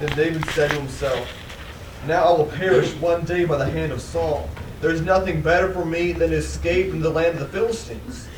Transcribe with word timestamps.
Then 0.00 0.16
David 0.16 0.44
said 0.50 0.70
to 0.70 0.76
himself, 0.76 1.28
Now 2.06 2.24
I 2.24 2.38
will 2.38 2.46
perish 2.46 2.92
one 2.94 3.24
day 3.24 3.44
by 3.44 3.58
the 3.58 3.70
hand 3.70 3.92
of 3.92 4.00
Saul. 4.00 4.48
There 4.80 4.90
is 4.90 5.00
nothing 5.00 5.40
better 5.40 5.72
for 5.72 5.84
me 5.84 6.12
than 6.12 6.30
to 6.30 6.36
escape 6.36 6.86
into 6.86 7.02
the 7.02 7.10
land 7.10 7.38
of 7.38 7.40
the 7.40 7.58
Philistines. 7.58 8.28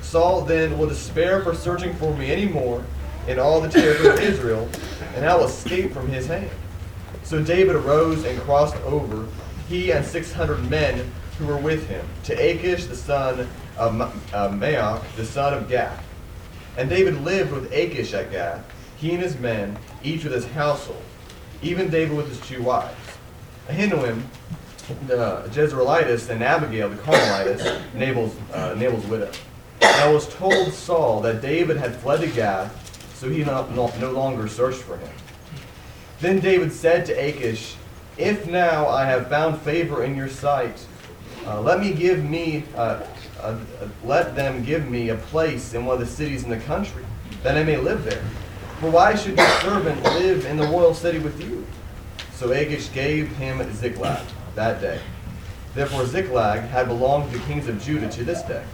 Saul 0.00 0.42
then 0.42 0.78
will 0.78 0.88
despair 0.88 1.42
for 1.42 1.54
searching 1.54 1.94
for 1.94 2.16
me 2.16 2.32
any 2.32 2.46
more 2.46 2.84
in 3.28 3.38
all 3.38 3.60
the 3.60 3.68
territory 3.68 4.08
of 4.08 4.20
Israel, 4.20 4.68
and 5.14 5.24
I 5.24 5.36
will 5.36 5.44
escape 5.44 5.92
from 5.92 6.08
his 6.08 6.26
hand. 6.26 6.50
So 7.22 7.42
David 7.42 7.76
arose 7.76 8.24
and 8.24 8.40
crossed 8.40 8.76
over, 8.78 9.28
he 9.68 9.92
and 9.92 10.04
six 10.04 10.32
hundred 10.32 10.68
men 10.68 11.12
who 11.38 11.46
were 11.46 11.56
with 11.56 11.86
him, 11.88 12.04
to 12.24 12.34
Achish 12.34 12.86
the 12.86 12.96
son 12.96 13.48
of 13.78 14.00
uh, 14.00 14.48
Maoch, 14.48 15.02
the 15.16 15.24
son 15.24 15.54
of 15.54 15.68
Gath. 15.68 16.04
And 16.76 16.88
David 16.88 17.22
lived 17.22 17.52
with 17.52 17.72
Achish 17.72 18.12
at 18.12 18.32
Gath, 18.32 18.64
he 18.96 19.12
and 19.12 19.22
his 19.22 19.38
men, 19.38 19.78
each 20.04 20.24
with 20.24 20.32
his 20.32 20.46
household, 20.46 21.02
even 21.62 21.90
David 21.90 22.16
with 22.16 22.28
his 22.28 22.40
two 22.40 22.62
wives. 22.62 22.94
Ahinoam, 23.68 24.22
the 25.06 25.48
Jezreelitess, 25.50 26.28
and 26.30 26.42
Abigail, 26.42 26.88
the 26.88 26.96
Carmelitess, 26.96 27.94
Nabal's, 27.94 28.34
uh, 28.52 28.74
Nabal's 28.74 29.06
widow. 29.06 29.30
Now 29.80 30.10
it 30.10 30.14
was 30.14 30.28
told 30.34 30.72
Saul 30.72 31.20
that 31.22 31.40
David 31.40 31.76
had 31.76 31.94
fled 31.96 32.20
to 32.20 32.28
Gath, 32.28 33.16
so 33.16 33.28
he 33.28 33.44
no, 33.44 33.66
no, 33.68 33.92
no 34.00 34.10
longer 34.10 34.48
searched 34.48 34.80
for 34.80 34.96
him. 34.96 35.10
Then 36.20 36.40
David 36.40 36.72
said 36.72 37.06
to 37.06 37.12
Achish, 37.12 37.76
If 38.16 38.46
now 38.46 38.88
I 38.88 39.04
have 39.04 39.28
found 39.28 39.60
favor 39.62 40.04
in 40.04 40.16
your 40.16 40.28
sight, 40.28 40.86
uh, 41.46 41.60
let 41.60 41.80
me 41.80 41.92
give 41.92 42.24
me, 42.24 42.64
uh, 42.76 43.04
uh, 43.40 43.58
let 44.04 44.36
them 44.36 44.64
give 44.64 44.88
me 44.88 45.08
a 45.08 45.16
place 45.16 45.74
in 45.74 45.84
one 45.84 45.94
of 45.94 46.00
the 46.00 46.12
cities 46.12 46.44
in 46.44 46.50
the 46.50 46.58
country, 46.58 47.04
that 47.42 47.56
I 47.56 47.64
may 47.64 47.76
live 47.76 48.04
there. 48.04 48.22
For 48.82 48.90
why 48.90 49.14
should 49.14 49.36
your 49.36 49.48
servant 49.60 50.02
live 50.02 50.44
in 50.44 50.56
the 50.56 50.66
royal 50.66 50.92
city 50.92 51.20
with 51.20 51.40
you? 51.40 51.64
So 52.34 52.50
Achish 52.50 52.92
gave 52.92 53.28
him 53.36 53.62
Ziklag 53.72 54.26
that 54.56 54.80
day. 54.80 55.00
Therefore 55.72 56.04
Ziklag 56.04 56.62
had 56.62 56.88
belonged 56.88 57.30
to 57.30 57.38
the 57.38 57.44
kings 57.44 57.68
of 57.68 57.80
Judah 57.80 58.08
to 58.08 58.24
this 58.24 58.42
day. 58.42 58.64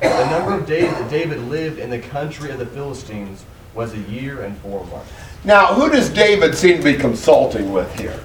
The 0.00 0.30
number 0.30 0.54
of 0.54 0.66
days 0.66 0.90
that 0.90 1.08
David 1.08 1.38
lived 1.42 1.78
in 1.78 1.90
the 1.90 2.00
country 2.00 2.50
of 2.50 2.58
the 2.58 2.66
Philistines 2.66 3.44
was 3.72 3.94
a 3.94 4.00
year 4.00 4.42
and 4.42 4.58
four 4.58 4.84
months. 4.86 5.12
Now, 5.44 5.74
who 5.74 5.88
does 5.88 6.10
David 6.10 6.56
seem 6.56 6.78
to 6.78 6.82
be 6.82 6.94
consulting 6.94 7.72
with 7.72 7.96
here? 8.00 8.18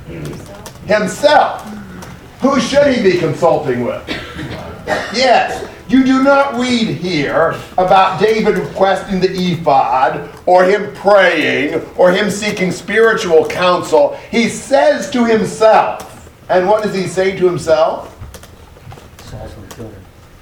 Himself. 0.88 1.62
Who 2.42 2.60
should 2.60 2.96
he 2.96 3.04
be 3.04 3.20
consulting 3.20 3.86
with? 3.86 4.04
Yes. 5.14 5.72
You 5.88 6.04
do 6.04 6.24
not 6.24 6.56
read 6.56 6.88
here 6.88 7.56
about 7.78 8.20
David 8.20 8.58
requesting 8.58 9.22
the 9.22 9.30
ephod, 9.30 10.30
or 10.46 10.66
him 10.66 10.94
praying, 10.96 11.82
or 11.96 12.12
him 12.12 12.30
seeking 12.30 12.72
spiritual 12.72 13.48
counsel. 13.48 14.16
He 14.30 14.50
says 14.50 15.10
to 15.12 15.26
himself, 15.26 16.30
and 16.50 16.68
what 16.68 16.84
does 16.84 16.94
he 16.94 17.08
say 17.08 17.38
to 17.38 17.46
himself? 17.46 18.14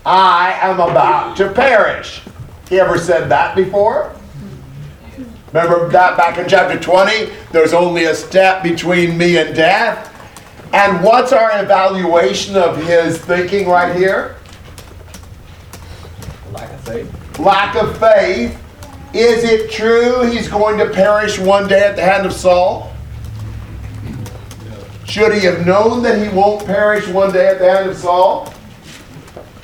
I 0.05 0.53
am 0.61 0.79
about 0.79 1.35
to 1.37 1.51
perish. 1.51 2.21
He 2.69 2.79
ever 2.79 2.97
said 2.97 3.29
that 3.29 3.55
before? 3.55 4.15
Remember 5.53 5.87
that 5.89 6.17
back 6.17 6.37
in 6.37 6.49
chapter 6.49 6.79
20? 6.79 7.29
There's 7.51 7.73
only 7.73 8.05
a 8.05 8.15
step 8.15 8.61
between 8.61 9.17
me 9.17 9.37
and 9.37 9.55
death. 9.55 10.11
And 10.73 11.03
what's 11.03 11.31
our 11.31 11.63
evaluation 11.63 12.55
of 12.55 12.83
his 12.85 13.17
thinking 13.17 13.67
right 13.67 13.95
here? 13.95 14.35
Lack 16.51 16.71
of 16.71 16.81
faith. 16.81 17.24
Lack 17.39 17.75
of 17.75 17.97
faith. 17.97 18.61
Is 19.13 19.43
it 19.43 19.71
true 19.71 20.23
he's 20.23 20.47
going 20.47 20.77
to 20.77 20.89
perish 20.89 21.39
one 21.39 21.67
day 21.67 21.83
at 21.83 21.95
the 21.95 22.01
hand 22.01 22.25
of 22.25 22.33
Saul? 22.33 22.93
Should 25.05 25.33
he 25.33 25.41
have 25.41 25.65
known 25.65 26.03
that 26.03 26.21
he 26.21 26.35
won't 26.35 26.65
perish 26.65 27.07
one 27.07 27.31
day 27.31 27.47
at 27.47 27.59
the 27.59 27.71
hand 27.71 27.89
of 27.89 27.97
Saul? 27.97 28.53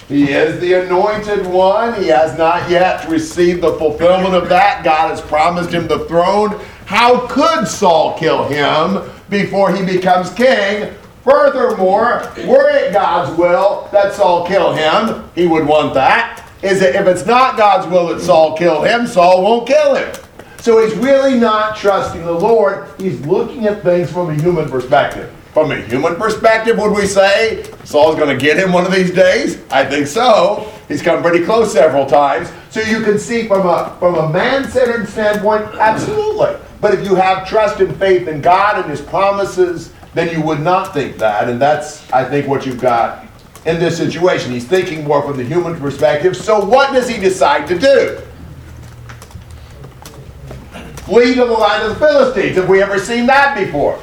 He 0.08 0.31
is 0.31 0.59
the 0.59 0.73
anointed 0.73 1.47
one. 1.47 2.01
He 2.01 2.07
has 2.09 2.38
not 2.38 2.69
yet 2.69 3.07
received 3.09 3.62
the 3.62 3.74
fulfillment 3.74 4.35
of 4.35 4.50
that. 4.50 4.84
God 4.84 5.09
has 5.09 5.22
promised 5.22 5.72
him 5.72 5.88
the 5.88 6.06
throne. 6.06 6.59
How 6.85 7.28
could 7.28 7.68
Saul 7.68 8.18
kill 8.18 8.44
him 8.47 9.09
before 9.29 9.74
he 9.74 9.85
becomes 9.85 10.29
king? 10.34 10.94
Furthermore, 11.24 12.31
were 12.45 12.69
it 12.72 12.91
God's 12.91 13.38
will 13.38 13.88
that 13.91 14.13
Saul 14.13 14.45
kill 14.45 14.74
him, 14.74 15.29
he 15.35 15.47
would 15.47 15.66
want 15.66 15.94
that. 15.94 16.41
Is 16.61 16.79
that 16.79 16.95
if 16.95 17.07
it's 17.07 17.25
not 17.25 17.57
God's 17.57 17.88
will 17.88 18.07
that 18.07 18.22
Saul 18.22 18.55
kill 18.55 18.83
him, 18.83 19.07
Saul 19.07 19.41
won't 19.41 19.67
kill 19.67 19.95
him. 19.95 20.13
So 20.59 20.85
he's 20.85 20.95
really 20.95 21.39
not 21.39 21.75
trusting 21.75 22.23
the 22.23 22.31
Lord. 22.31 22.88
He's 22.99 23.19
looking 23.25 23.66
at 23.66 23.81
things 23.81 24.11
from 24.11 24.29
a 24.29 24.35
human 24.35 24.69
perspective. 24.69 25.33
From 25.53 25.71
a 25.71 25.81
human 25.81 26.16
perspective, 26.16 26.77
would 26.77 26.95
we 26.95 27.07
say 27.07 27.63
Saul's 27.83 28.16
going 28.16 28.38
to 28.38 28.41
get 28.41 28.57
him 28.57 28.71
one 28.71 28.85
of 28.85 28.91
these 28.91 29.11
days? 29.11 29.59
I 29.71 29.83
think 29.83 30.05
so. 30.05 30.71
He's 30.88 31.01
come 31.01 31.23
pretty 31.23 31.44
close 31.44 31.73
several 31.73 32.05
times. 32.05 32.51
So 32.69 32.79
you 32.79 33.01
can 33.01 33.17
see 33.17 33.47
from 33.47 33.66
a 33.66 33.97
from 34.00 34.16
a 34.16 34.29
man-centered 34.31 35.09
standpoint, 35.09 35.63
absolutely. 35.79 36.55
But 36.79 36.94
if 36.94 37.03
you 37.05 37.16
have 37.16 37.47
trust 37.47 37.79
and 37.79 37.97
faith 37.97 38.27
in 38.27 38.39
God 38.39 38.79
and 38.79 38.89
His 38.89 39.01
promises, 39.01 39.91
then 40.13 40.33
you 40.33 40.45
would 40.45 40.59
not 40.59 40.94
think 40.94 41.17
that. 41.17 41.50
And 41.50 41.59
that's, 41.59 42.09
I 42.11 42.23
think, 42.23 42.47
what 42.47 42.66
you've 42.66 42.79
got 42.79 43.25
in 43.66 43.79
this 43.79 43.97
situation. 43.97 44.51
He's 44.51 44.67
thinking 44.67 45.03
more 45.03 45.22
from 45.22 45.38
the 45.38 45.44
human 45.44 45.79
perspective. 45.79 46.35
So 46.35 46.63
what 46.63 46.94
does 46.94 47.07
he 47.07 47.19
decide 47.19 47.67
to 47.67 47.77
do? 47.77 48.22
Flee 51.03 51.35
to 51.35 51.45
the 51.45 51.53
land 51.53 51.83
of 51.83 51.89
the 51.89 52.05
Philistines. 52.05 52.55
Have 52.57 52.69
we 52.69 52.81
ever 52.81 52.97
seen 52.97 53.25
that 53.25 53.57
before? 53.57 54.00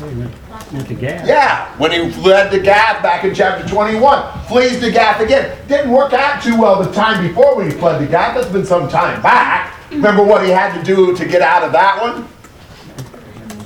Went, 0.00 0.72
went 0.72 0.88
to 0.88 0.94
Gath. 0.94 1.26
Yeah, 1.26 1.76
when 1.78 1.92
he 1.92 2.10
fled 2.10 2.50
to 2.52 2.60
Gath 2.60 3.02
back 3.02 3.24
in 3.24 3.34
chapter 3.34 3.66
21. 3.68 4.46
Flees 4.46 4.80
to 4.80 4.90
Gath 4.90 5.20
again. 5.20 5.56
Didn't 5.68 5.90
work 5.90 6.12
out 6.12 6.42
too 6.42 6.60
well 6.60 6.82
the 6.82 6.92
time 6.92 7.26
before 7.26 7.56
when 7.56 7.70
he 7.70 7.76
fled 7.76 8.00
to 8.00 8.06
Gath. 8.06 8.34
That's 8.34 8.52
been 8.52 8.66
some 8.66 8.88
time 8.88 9.22
back. 9.22 9.74
Remember 9.90 10.22
what 10.22 10.44
he 10.44 10.50
had 10.50 10.76
to 10.78 10.82
do 10.84 11.16
to 11.16 11.24
get 11.26 11.42
out 11.42 11.62
of 11.62 11.72
that 11.72 12.00
one? 12.00 12.28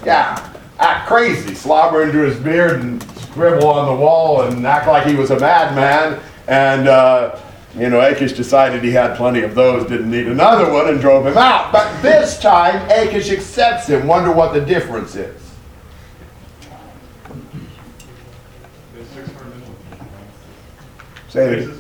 Yeah, 0.04 0.47
act 0.78 1.08
crazy, 1.08 1.54
slobber 1.54 2.02
into 2.04 2.18
his 2.18 2.38
beard 2.38 2.80
and 2.80 3.02
scribble 3.18 3.68
on 3.68 3.86
the 3.86 4.00
wall 4.00 4.42
and 4.42 4.66
act 4.66 4.86
like 4.86 5.06
he 5.06 5.14
was 5.14 5.30
a 5.30 5.38
madman. 5.38 6.20
And, 6.46 6.88
uh, 6.88 7.38
you 7.76 7.90
know, 7.90 8.00
Achish 8.00 8.32
decided 8.32 8.82
he 8.82 8.90
had 8.90 9.16
plenty 9.16 9.42
of 9.42 9.54
those, 9.54 9.88
didn't 9.88 10.10
need 10.10 10.26
another 10.26 10.72
one, 10.72 10.88
and 10.88 11.00
drove 11.00 11.26
him 11.26 11.36
out. 11.36 11.72
But 11.72 12.00
this 12.00 12.38
time, 12.40 12.84
Achish 12.90 13.30
accepts 13.30 13.88
him. 13.88 14.06
Wonder 14.06 14.32
what 14.32 14.54
the 14.54 14.60
difference 14.60 15.14
is. 15.14 15.42
Say 21.28 21.58
it. 21.58 21.70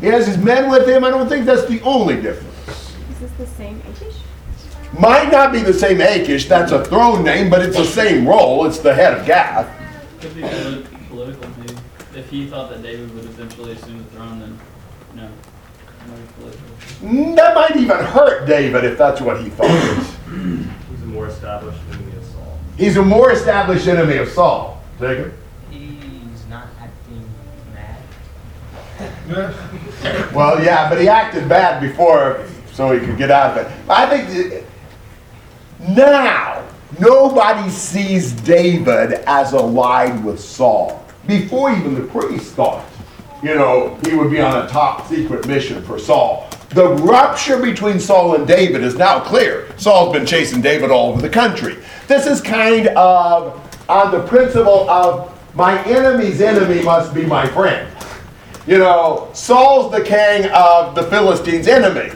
He 0.00 0.06
has 0.06 0.26
his 0.26 0.38
men 0.38 0.70
with 0.70 0.88
him. 0.88 1.04
I 1.04 1.10
don't 1.10 1.28
think 1.28 1.44
that's 1.44 1.66
the 1.66 1.80
only 1.82 2.20
difference. 2.20 2.94
Is 3.10 3.20
this 3.20 3.30
the 3.32 3.46
same 3.46 3.82
Achish? 3.92 4.16
Might 4.98 5.30
not 5.32 5.52
be 5.52 5.60
the 5.60 5.72
same 5.72 6.00
Achish. 6.00 6.46
That's 6.48 6.72
a 6.72 6.84
throne 6.84 7.24
name, 7.24 7.50
but 7.50 7.62
it's 7.62 7.76
the 7.76 7.84
same 7.84 8.26
role. 8.28 8.64
It's 8.66 8.78
the 8.78 8.94
head 8.94 9.18
of 9.18 9.26
Gath. 9.26 9.68
Could 10.20 10.34
be 10.34 10.42
polit- 10.42 11.08
political, 11.08 11.48
maybe. 11.58 11.74
If 12.14 12.30
he 12.30 12.46
thought 12.46 12.70
that 12.70 12.82
David 12.82 13.12
would 13.14 13.24
eventually 13.24 13.72
assume 13.72 13.98
the 14.04 14.10
throne, 14.16 14.38
then 14.40 14.58
no. 15.16 15.24
It 15.24 16.08
might 16.08 16.16
be 16.16 16.32
political. 16.40 16.64
Mm, 17.02 17.36
That 17.36 17.54
might 17.56 17.76
even 17.76 17.96
hurt 17.98 18.46
David 18.46 18.84
if 18.84 18.96
that's 18.96 19.20
what 19.20 19.40
he 19.42 19.50
thought. 19.50 19.68
He's 19.68 21.02
a 21.02 21.06
more 21.06 21.26
established 21.26 21.78
enemy 21.92 22.12
of 22.16 22.24
Saul. 22.24 22.58
He's 22.78 22.96
a 22.96 23.02
more 23.02 23.32
established 23.32 23.88
enemy 23.88 24.16
of 24.18 24.28
Saul. 24.28 24.80
Jacob? 25.00 25.32
He's 25.72 26.46
not 26.48 26.68
acting 26.80 27.24
mad. 27.74 29.54
Well, 30.32 30.62
yeah, 30.62 30.88
but 30.88 31.00
he 31.00 31.08
acted 31.08 31.48
bad 31.48 31.80
before, 31.80 32.44
so 32.72 32.92
he 32.96 33.04
could 33.04 33.18
get 33.18 33.30
out 33.32 33.58
of 33.58 33.66
it. 33.66 33.72
I 33.90 34.06
think 34.06 34.28
that 34.28 34.62
now 35.88 36.66
nobody 36.98 37.68
sees 37.70 38.32
David 38.32 39.14
as 39.26 39.52
allied 39.52 40.24
with 40.24 40.40
Saul. 40.40 41.04
Before 41.26 41.70
even 41.70 41.94
the 41.94 42.02
priest 42.02 42.54
thought, 42.54 42.84
you 43.42 43.54
know, 43.54 43.98
he 44.04 44.14
would 44.14 44.30
be 44.30 44.40
on 44.40 44.64
a 44.64 44.68
top 44.68 45.06
secret 45.08 45.46
mission 45.46 45.82
for 45.82 45.98
Saul. 45.98 46.48
The 46.70 46.88
rupture 46.88 47.60
between 47.60 48.00
Saul 48.00 48.34
and 48.34 48.46
David 48.46 48.82
is 48.82 48.96
now 48.96 49.20
clear. 49.20 49.68
Saul's 49.76 50.12
been 50.12 50.26
chasing 50.26 50.60
David 50.60 50.90
all 50.90 51.10
over 51.10 51.22
the 51.22 51.28
country. 51.28 51.76
This 52.08 52.26
is 52.26 52.40
kind 52.40 52.88
of 52.88 53.60
on 53.88 54.10
the 54.10 54.26
principle 54.26 54.88
of 54.90 55.30
my 55.54 55.82
enemy's 55.84 56.40
enemy 56.40 56.82
must 56.82 57.14
be 57.14 57.24
my 57.24 57.46
friend. 57.48 57.88
You 58.66 58.78
know, 58.78 59.28
Saul's 59.34 59.92
the 59.92 60.02
king 60.02 60.50
of 60.52 60.94
the 60.94 61.04
Philistines' 61.04 61.68
enemy. 61.68 62.10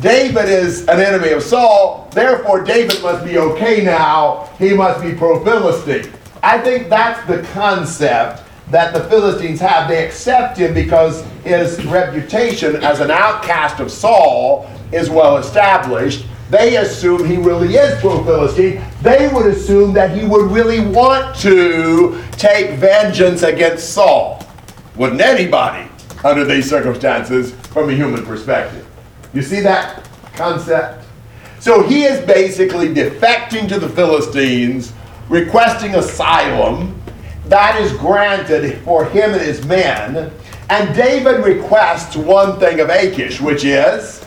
David 0.00 0.48
is 0.48 0.82
an 0.88 1.00
enemy 1.00 1.30
of 1.30 1.42
Saul, 1.42 2.08
therefore 2.12 2.62
David 2.62 3.02
must 3.02 3.24
be 3.24 3.38
okay 3.38 3.82
now. 3.82 4.50
He 4.58 4.74
must 4.74 5.02
be 5.02 5.14
pro 5.14 5.42
Philistine. 5.42 6.12
I 6.42 6.58
think 6.58 6.88
that's 6.88 7.26
the 7.26 7.42
concept 7.54 8.42
that 8.70 8.92
the 8.92 9.04
Philistines 9.04 9.60
have. 9.60 9.88
They 9.88 10.04
accept 10.04 10.58
him 10.58 10.74
because 10.74 11.24
his 11.44 11.82
reputation 11.86 12.76
as 12.76 13.00
an 13.00 13.10
outcast 13.10 13.80
of 13.80 13.90
Saul 13.90 14.70
is 14.92 15.08
well 15.08 15.38
established. 15.38 16.26
They 16.50 16.76
assume 16.76 17.24
he 17.24 17.36
really 17.36 17.74
is 17.74 17.98
pro 18.00 18.22
Philistine. 18.22 18.84
They 19.02 19.28
would 19.32 19.46
assume 19.46 19.92
that 19.94 20.16
he 20.16 20.26
would 20.26 20.50
really 20.50 20.80
want 20.80 21.36
to 21.40 22.22
take 22.32 22.78
vengeance 22.78 23.42
against 23.42 23.94
Saul. 23.94 24.46
Wouldn't 24.94 25.20
anybody 25.20 25.90
under 26.22 26.44
these 26.44 26.68
circumstances 26.68 27.52
from 27.72 27.90
a 27.90 27.94
human 27.94 28.24
perspective? 28.24 28.86
You 29.36 29.42
see 29.42 29.60
that 29.60 30.08
concept? 30.32 31.04
So 31.60 31.82
he 31.82 32.04
is 32.04 32.24
basically 32.26 32.88
defecting 32.88 33.68
to 33.68 33.78
the 33.78 33.86
Philistines, 33.86 34.94
requesting 35.28 35.94
asylum. 35.94 36.98
That 37.44 37.78
is 37.78 37.92
granted 37.92 38.78
for 38.78 39.04
him 39.04 39.32
and 39.32 39.42
his 39.42 39.62
men. 39.66 40.32
And 40.70 40.96
David 40.96 41.44
requests 41.44 42.16
one 42.16 42.58
thing 42.58 42.80
of 42.80 42.88
Achish, 42.88 43.38
which 43.38 43.66
is, 43.66 44.24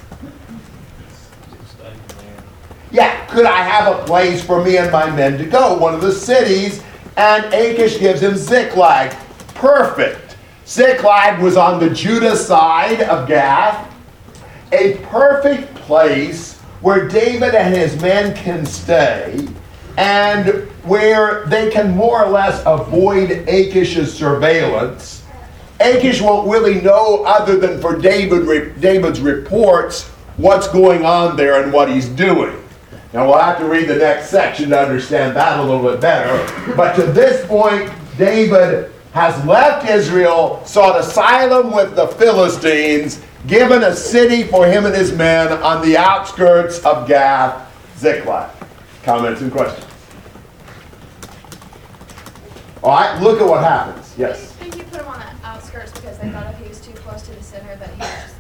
yeah, 2.91 3.25
could 3.25 3.47
I 3.47 3.63
have 3.63 3.91
a 3.91 4.05
place 4.05 4.43
for 4.43 4.63
me 4.63 4.77
and 4.77 4.91
my 4.91 5.09
men 5.09 5.39
to 5.39 5.45
go? 5.45 5.75
One 5.75 5.95
of 5.95 6.01
the 6.01 6.11
cities. 6.11 6.83
And 7.17 7.45
Achish 7.51 7.97
gives 7.99 8.21
him 8.21 8.35
Ziklag. 8.35 9.17
Perfect. 9.55 10.37
Ziklag 10.67 11.41
was 11.41 11.57
on 11.57 11.79
the 11.79 11.89
Judah 11.89 12.35
side 12.35 13.01
of 13.01 13.27
Gath. 13.27 13.88
A 14.71 14.97
perfect 15.05 15.73
place 15.75 16.57
where 16.81 17.07
David 17.07 17.55
and 17.55 17.75
his 17.75 17.99
men 18.01 18.35
can 18.35 18.65
stay 18.65 19.47
and 19.97 20.47
where 20.83 21.45
they 21.47 21.69
can 21.69 21.95
more 21.95 22.23
or 22.23 22.29
less 22.29 22.61
avoid 22.65 23.29
Achish's 23.47 24.13
surveillance. 24.13 25.23
Achish 25.79 26.21
won't 26.21 26.49
really 26.49 26.81
know, 26.81 27.23
other 27.25 27.57
than 27.57 27.81
for 27.81 27.97
David, 27.97 28.79
David's 28.79 29.21
reports, 29.21 30.07
what's 30.37 30.67
going 30.67 31.05
on 31.05 31.35
there 31.35 31.61
and 31.61 31.73
what 31.73 31.89
he's 31.89 32.07
doing. 32.07 32.55
Now 33.13 33.27
we'll 33.27 33.39
have 33.39 33.57
to 33.59 33.65
read 33.65 33.87
the 33.87 33.95
next 33.95 34.29
section 34.29 34.69
to 34.69 34.79
understand 34.79 35.35
that 35.35 35.59
a 35.59 35.63
little 35.63 35.91
bit 35.91 35.99
better. 35.99 36.75
But 36.75 36.95
to 36.95 37.03
this 37.03 37.45
point, 37.47 37.91
David 38.17 38.91
has 39.13 39.43
left 39.45 39.89
Israel, 39.89 40.63
sought 40.65 40.99
asylum 40.99 41.71
with 41.73 41.95
the 41.95 42.07
Philistines, 42.07 43.21
given 43.47 43.83
a 43.83 43.95
city 43.95 44.43
for 44.43 44.65
him 44.65 44.85
and 44.85 44.95
his 44.95 45.11
men 45.13 45.51
on 45.63 45.85
the 45.85 45.97
outskirts 45.97 46.83
of 46.85 47.07
Gath, 47.07 47.67
Ziklag. 47.97 48.51
Comments 49.03 49.41
and 49.41 49.51
questions? 49.51 49.85
All 52.83 52.91
right, 52.91 53.21
look 53.21 53.41
at 53.41 53.47
what 53.47 53.63
happens. 53.63 54.13
Yes? 54.17 54.55
I 54.59 54.63
think 54.63 54.77
you 54.77 54.83
put 54.83 55.01
him 55.01 55.07
on 55.07 55.19
the 55.19 55.45
outskirts 55.47 55.91
because 55.91 56.17
they 56.17 56.29
thought 56.29 56.53
if 56.53 56.59
he 56.59 56.67
was 56.67 56.79
too 56.79 56.93
close 56.93 57.23
to 57.23 57.31
the 57.33 57.43
center 57.43 57.75
that 57.75 57.89
he 57.89 57.99
would 57.99 58.07
just 58.07 58.35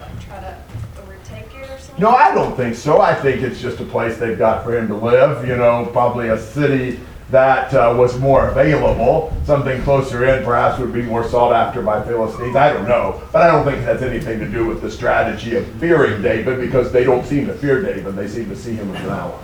like 0.00 0.20
try 0.24 0.40
to 0.40 0.56
overtake 1.00 1.54
it 1.54 1.70
or 1.70 1.78
something. 1.78 2.02
No, 2.02 2.10
I 2.10 2.34
don't 2.34 2.56
think 2.56 2.74
so. 2.74 3.00
I 3.00 3.14
think 3.14 3.42
it's 3.42 3.60
just 3.60 3.80
a 3.80 3.84
place 3.84 4.18
they've 4.18 4.38
got 4.38 4.64
for 4.64 4.76
him 4.76 4.88
to 4.88 4.96
live. 4.96 5.46
You 5.46 5.56
know, 5.56 5.88
probably 5.92 6.28
a 6.28 6.38
city 6.38 7.00
that 7.34 7.74
uh, 7.74 7.92
was 7.98 8.16
more 8.20 8.48
available. 8.48 9.36
Something 9.44 9.82
closer 9.82 10.24
in 10.24 10.44
perhaps 10.44 10.78
would 10.78 10.92
be 10.92 11.02
more 11.02 11.28
sought 11.28 11.52
after 11.52 11.82
by 11.82 12.00
Philistines. 12.04 12.54
I 12.54 12.72
don't 12.72 12.86
know. 12.86 13.20
But 13.32 13.42
I 13.42 13.48
don't 13.48 13.64
think 13.64 13.78
it 13.78 13.82
has 13.82 14.04
anything 14.04 14.38
to 14.38 14.48
do 14.48 14.66
with 14.66 14.80
the 14.80 14.88
strategy 14.88 15.56
of 15.56 15.66
fearing 15.80 16.22
David 16.22 16.60
because 16.60 16.92
they 16.92 17.02
don't 17.02 17.26
seem 17.26 17.48
to 17.48 17.54
fear 17.54 17.82
David. 17.82 18.14
They 18.14 18.28
seem 18.28 18.48
to 18.50 18.56
see 18.56 18.74
him 18.74 18.94
as 18.94 19.02
an 19.02 19.10
ally. 19.10 19.42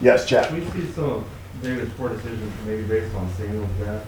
Yes, 0.00 0.26
Chad. 0.26 0.52
We 0.52 0.64
see 0.70 0.90
some 0.90 1.04
of 1.04 1.24
David's 1.62 1.92
poor 1.94 2.08
decisions 2.08 2.52
maybe 2.66 2.82
based 2.82 3.14
on 3.14 3.32
Samuel's 3.34 3.70
death. 3.78 4.06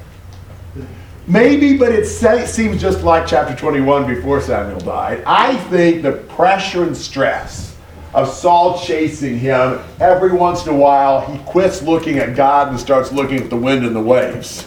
Maybe, 1.29 1.77
but 1.77 1.93
it 1.93 2.07
seems 2.07 2.81
just 2.81 3.05
like 3.05 3.29
chapter 3.29 3.55
21 3.55 4.13
before 4.13 4.41
Samuel 4.41 4.81
died. 4.81 5.23
I 5.25 5.57
think 5.69 6.03
the 6.03 6.13
pressure 6.13 6.83
and 6.83 6.97
stress 6.97 7.70
of 8.13 8.29
Saul 8.29 8.79
chasing 8.81 9.39
him, 9.39 9.81
every 10.01 10.33
once 10.33 10.67
in 10.67 10.75
a 10.75 10.77
while, 10.77 11.21
he 11.21 11.39
quits 11.45 11.83
looking 11.83 12.19
at 12.19 12.35
God 12.35 12.69
and 12.69 12.79
starts 12.79 13.13
looking 13.13 13.39
at 13.39 13.51
the 13.51 13.57
wind 13.57 13.85
and 13.85 13.95
the 13.95 14.01
waves. 14.01 14.63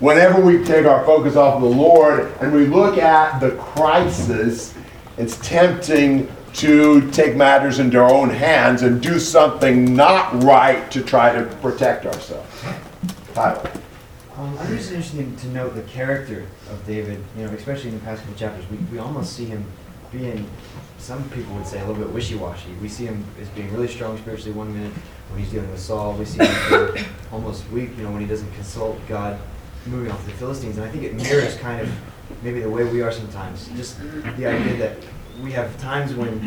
Whenever 0.00 0.40
we 0.40 0.64
take 0.64 0.86
our 0.86 1.04
focus 1.04 1.36
off 1.36 1.56
of 1.56 1.62
the 1.62 1.68
Lord 1.68 2.32
and 2.40 2.52
we 2.52 2.66
look 2.66 2.98
at 2.98 3.40
the 3.40 3.52
crisis, 3.56 4.74
it's 5.16 5.36
tempting 5.38 6.28
to 6.54 7.08
take 7.10 7.36
matters 7.36 7.78
into 7.78 7.98
our 7.98 8.12
own 8.12 8.30
hands 8.30 8.82
and 8.82 9.00
do 9.00 9.18
something 9.18 9.94
not 9.94 10.42
right 10.42 10.90
to 10.90 11.02
try 11.02 11.32
to 11.32 11.44
protect 11.56 12.06
ourselves. 12.06 12.64
Tyler. 13.34 13.70
Um, 14.36 14.56
I'm 14.58 14.76
just 14.76 14.92
interested 14.92 15.36
to 15.38 15.48
note 15.48 15.74
the 15.74 15.82
character 15.82 16.46
of 16.70 16.86
David, 16.86 17.22
you 17.36 17.44
know, 17.44 17.52
especially 17.52 17.90
in 17.90 17.98
the 17.98 18.04
past 18.04 18.22
couple 18.22 18.36
chapters. 18.36 18.64
We, 18.70 18.76
we 18.92 18.98
almost 18.98 19.32
see 19.32 19.46
him 19.46 19.64
being, 20.12 20.48
some 20.98 21.28
people 21.30 21.54
would 21.54 21.66
say, 21.66 21.80
a 21.80 21.86
little 21.86 22.02
bit 22.02 22.12
wishy-washy. 22.12 22.72
We 22.80 22.88
see 22.88 23.06
him 23.06 23.24
as 23.40 23.48
being 23.50 23.72
really 23.72 23.88
strong 23.88 24.18
spiritually 24.18 24.52
one 24.52 24.72
minute 24.72 24.92
when 25.30 25.40
he's 25.40 25.50
dealing 25.50 25.70
with 25.70 25.80
Saul. 25.80 26.14
We 26.14 26.24
see 26.24 26.44
him 26.44 27.04
almost 27.32 27.68
weak, 27.70 27.96
you 27.96 28.04
know, 28.04 28.10
when 28.10 28.20
he 28.20 28.26
doesn't 28.26 28.52
consult 28.52 28.98
God, 29.06 29.38
moving 29.86 30.10
off 30.10 30.24
the 30.24 30.32
Philistines. 30.32 30.76
And 30.78 30.86
I 30.86 30.90
think 30.90 31.04
it 31.04 31.14
mirrors 31.14 31.56
kind 31.56 31.80
of 31.80 31.90
maybe 32.42 32.60
the 32.60 32.70
way 32.70 32.84
we 32.84 33.02
are 33.02 33.12
sometimes. 33.12 33.68
Just 33.76 34.00
the 34.00 34.46
idea 34.46 34.76
that 34.76 34.96
we 35.42 35.52
have 35.52 35.78
times 35.80 36.14
when 36.14 36.42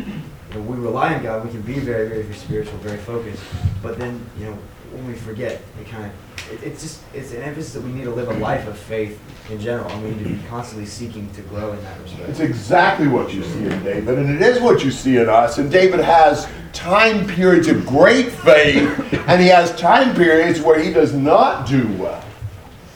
you 0.50 0.58
know, 0.58 0.60
we 0.62 0.76
rely 0.76 1.14
on 1.14 1.22
God, 1.22 1.44
we 1.44 1.50
can 1.50 1.62
be 1.62 1.78
very, 1.78 2.08
very 2.08 2.32
spiritual, 2.34 2.78
very 2.78 2.98
focused. 2.98 3.42
But 3.82 3.98
then, 3.98 4.24
you 4.38 4.46
know, 4.46 4.58
when 4.92 5.06
we 5.06 5.14
forget, 5.14 5.60
kind 5.88 6.06
of, 6.06 6.52
it, 6.52 6.62
it's 6.62 6.82
just, 6.82 7.00
it's 7.14 7.32
an 7.32 7.42
emphasis 7.42 7.72
that 7.74 7.82
we 7.82 7.92
need 7.92 8.04
to 8.04 8.10
live 8.10 8.28
a 8.28 8.34
life 8.34 8.66
of 8.66 8.78
faith 8.78 9.20
in 9.50 9.60
general. 9.60 9.90
And 9.90 10.02
we 10.02 10.10
need 10.10 10.24
to 10.24 10.28
be 10.30 10.48
constantly 10.48 10.86
seeking 10.86 11.30
to 11.32 11.42
grow 11.42 11.72
in 11.72 11.82
that 11.82 12.00
respect. 12.00 12.28
It's 12.28 12.40
exactly 12.40 13.08
what 13.08 13.32
you 13.32 13.42
see 13.42 13.64
in 13.64 13.82
David, 13.82 14.18
and 14.18 14.30
it 14.30 14.42
is 14.42 14.60
what 14.60 14.84
you 14.84 14.90
see 14.90 15.18
in 15.18 15.28
us. 15.28 15.58
And 15.58 15.70
David 15.70 16.00
has 16.00 16.48
time 16.72 17.26
periods 17.26 17.68
of 17.68 17.86
great 17.86 18.30
faith, 18.30 18.86
and 19.28 19.40
he 19.40 19.48
has 19.48 19.74
time 19.76 20.14
periods 20.14 20.60
where 20.60 20.78
he 20.78 20.92
does 20.92 21.12
not 21.12 21.66
do 21.66 21.86
well. 21.94 22.24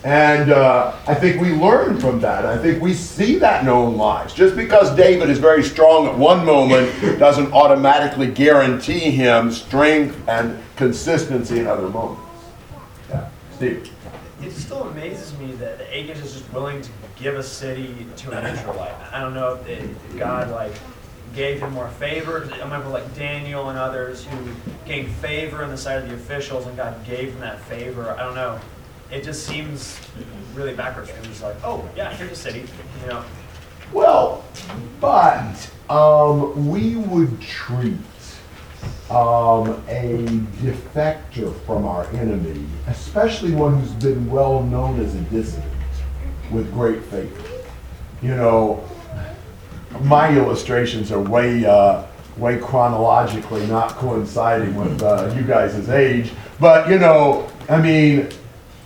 And 0.07 0.53
uh, 0.53 0.95
I 1.09 1.15
think 1.15 1.41
we 1.41 1.51
learn 1.51 1.99
from 1.99 2.21
that. 2.21 2.47
I 2.47 2.57
think 2.57 2.81
we 2.81 2.95
see 2.95 3.39
that 3.39 3.63
in 3.63 3.69
our 3.69 3.75
own 3.75 3.97
lives. 3.97 4.33
Just 4.33 4.55
because 4.55 4.95
David 4.95 5.29
is 5.29 5.41
very 5.41 5.65
strong 5.65 6.07
at 6.07 6.17
one 6.17 6.47
moment 6.47 7.19
doesn't 7.19 7.53
automatically 7.53 8.31
guarantee 8.31 9.11
him 9.11 9.51
strength 9.51 10.17
and 10.29 10.63
consistency 10.77 11.59
in 11.59 11.67
other 11.67 11.89
moments. 11.89 12.23
Yeah, 13.09 13.29
Steve. 13.57 13.91
It 14.41 14.53
still 14.53 14.85
amazes 14.85 15.37
me 15.41 15.51
that 15.55 15.81
Achish 15.81 16.19
is 16.19 16.35
just 16.35 16.53
willing 16.53 16.83
to 16.83 16.91
give 17.17 17.35
a 17.35 17.43
city 17.43 18.07
to 18.19 18.31
an 18.31 18.47
Israelite. 18.47 18.95
I 19.13 19.21
don't 19.21 19.35
know 19.35 19.55
if, 19.55 19.67
it, 19.67 19.83
if 19.83 20.17
God 20.17 20.53
like 20.53 20.75
gave 21.35 21.59
him 21.59 21.73
more 21.73 21.89
favor. 21.89 22.49
I 22.53 22.59
remember 22.59 22.91
like 22.91 23.13
Daniel 23.17 23.71
and 23.71 23.79
others 23.79 24.25
who 24.25 24.39
gained 24.85 25.11
favor 25.17 25.65
in 25.65 25.71
the 25.71 25.77
sight 25.77 25.99
of 26.01 26.09
the 26.09 26.15
officials, 26.15 26.69
and 26.69 26.77
God 26.77 27.05
gave 27.05 27.33
them 27.33 27.41
that 27.41 27.61
favor. 27.63 28.13
I 28.13 28.23
don't 28.23 28.37
know. 28.37 28.61
It 29.11 29.23
just 29.23 29.47
seems 29.47 29.99
really 30.55 30.75
backwards 30.75 31.11
him. 31.11 31.25
Just 31.25 31.43
like, 31.43 31.57
oh 31.63 31.89
yeah, 31.97 32.13
here's 32.15 32.33
a 32.33 32.37
city, 32.37 32.65
you 33.03 33.09
know. 33.09 33.25
Well, 33.93 34.45
but 35.01 35.71
um, 35.89 36.69
we 36.69 36.97
would 36.97 37.41
treat 37.41 37.97
um, 39.11 39.81
a 39.89 40.27
defector 40.61 41.59
from 41.65 41.85
our 41.87 42.07
enemy, 42.09 42.67
especially 42.89 43.53
one 43.53 43.81
who's 43.81 43.93
been 43.93 44.29
well 44.29 44.63
known 44.65 45.01
as 45.01 45.15
a 45.15 45.21
dissident, 45.23 45.73
with 46.51 46.73
great 46.73 47.03
favor. 47.05 47.43
You 48.23 48.35
know, 48.35 48.85
my 50.03 50.37
illustrations 50.37 51.13
are 51.13 51.21
way, 51.21 51.65
uh, 51.65 52.05
way 52.37 52.59
chronologically 52.59 53.65
not 53.67 53.91
coinciding 53.91 54.75
with 54.75 55.01
uh, 55.03 55.33
you 55.37 55.43
guys' 55.43 55.89
age, 55.89 56.33
but 56.59 56.89
you 56.89 56.99
know, 56.99 57.49
I 57.69 57.81
mean, 57.81 58.29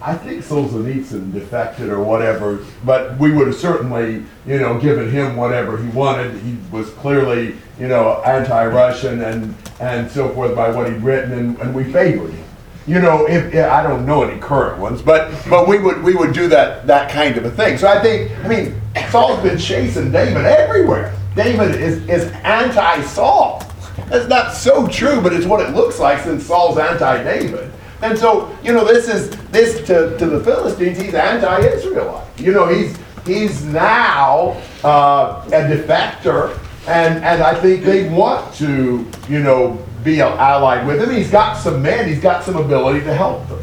I 0.02 0.14
think 0.14 0.42
Solzhenitsyn 0.42 1.32
defected 1.32 1.90
or 1.90 2.00
whatever, 2.02 2.64
but 2.86 3.18
we 3.18 3.32
would 3.32 3.48
have 3.48 3.56
certainly, 3.56 4.24
you 4.46 4.58
know, 4.58 4.78
given 4.80 5.10
him 5.10 5.36
whatever 5.36 5.76
he 5.76 5.88
wanted. 5.90 6.40
He 6.40 6.56
was 6.72 6.88
clearly, 6.90 7.54
you 7.78 7.86
know, 7.88 8.22
anti-Russian 8.24 9.20
and 9.22 9.54
and 9.78 10.10
so 10.10 10.30
forth 10.30 10.54
by 10.56 10.70
what 10.70 10.90
he'd 10.90 11.02
written, 11.02 11.32
and, 11.32 11.58
and 11.60 11.74
we 11.74 11.84
favored 11.92 12.30
him. 12.30 12.44
You 12.86 12.98
know, 13.00 13.26
if, 13.26 13.52
if- 13.54 13.70
I 13.70 13.82
don't 13.82 14.06
know 14.06 14.22
any 14.22 14.40
current 14.40 14.78
ones, 14.78 15.02
but 15.02 15.32
but 15.50 15.68
we 15.68 15.78
would 15.78 16.02
we 16.02 16.14
would 16.14 16.32
do 16.32 16.48
that 16.48 16.86
that 16.86 17.10
kind 17.10 17.36
of 17.36 17.44
a 17.44 17.50
thing. 17.50 17.76
So 17.76 17.86
I 17.86 18.00
think, 18.00 18.30
I 18.44 18.48
mean, 18.48 18.80
Saul's 19.10 19.42
been 19.42 19.58
chasing 19.58 20.10
David 20.10 20.46
everywhere. 20.46 21.14
David 21.36 21.74
is 21.80 22.02
is 22.08 22.32
anti-Saul. 22.42 23.62
That's 24.08 24.28
not 24.28 24.54
so 24.54 24.86
true, 24.88 25.20
but 25.20 25.32
it's 25.34 25.44
what 25.46 25.60
it 25.60 25.74
looks 25.74 25.98
like 25.98 26.22
since 26.24 26.46
Saul's 26.46 26.78
anti-David. 26.78 27.70
And 28.02 28.18
so, 28.18 28.56
you 28.62 28.72
know, 28.72 28.84
this 28.84 29.08
is 29.08 29.30
this 29.48 29.86
to, 29.86 30.16
to 30.18 30.26
the 30.26 30.42
Philistines, 30.42 30.98
he's 30.98 31.14
anti-Israelite. 31.14 32.40
You 32.40 32.52
know, 32.52 32.66
he's 32.66 32.96
he's 33.26 33.64
now 33.64 34.60
uh, 34.82 35.44
a 35.48 35.50
defector, 35.50 36.58
and 36.88 37.22
and 37.22 37.42
I 37.42 37.54
think 37.54 37.84
they 37.84 38.08
want 38.08 38.54
to, 38.54 39.06
you 39.28 39.40
know, 39.40 39.84
be 40.02 40.22
allied 40.22 40.86
with 40.86 41.02
him. 41.02 41.10
He's 41.14 41.30
got 41.30 41.54
some 41.54 41.82
men, 41.82 42.08
he's 42.08 42.20
got 42.20 42.42
some 42.42 42.56
ability 42.56 43.00
to 43.00 43.14
help 43.14 43.46
them. 43.48 43.60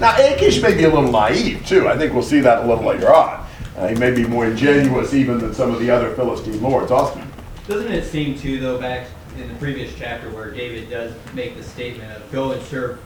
Now, 0.00 0.16
Achish 0.16 0.62
may 0.62 0.74
be 0.74 0.84
a 0.84 0.88
little 0.88 1.10
naive 1.10 1.64
too. 1.66 1.88
I 1.88 1.96
think 1.96 2.12
we'll 2.12 2.22
see 2.22 2.40
that 2.40 2.64
a 2.64 2.66
little 2.66 2.84
later 2.84 3.12
on. 3.14 3.46
Uh, 3.76 3.88
he 3.88 3.94
may 3.94 4.10
be 4.10 4.26
more 4.26 4.46
ingenuous 4.46 5.14
even 5.14 5.38
than 5.38 5.54
some 5.54 5.72
of 5.72 5.80
the 5.80 5.90
other 5.90 6.14
Philistine 6.14 6.60
lords. 6.62 6.90
Austin. 6.90 7.26
Doesn't 7.66 7.92
it 7.92 8.04
seem 8.04 8.38
too, 8.38 8.60
though, 8.60 8.78
back 8.78 9.06
in 9.38 9.48
the 9.48 9.54
previous 9.54 9.94
chapter 9.96 10.28
where 10.30 10.50
David 10.50 10.90
does 10.90 11.14
make 11.34 11.56
the 11.56 11.62
statement 11.62 12.12
of 12.12 12.30
go 12.32 12.52
and 12.52 12.62
serve 12.64 12.98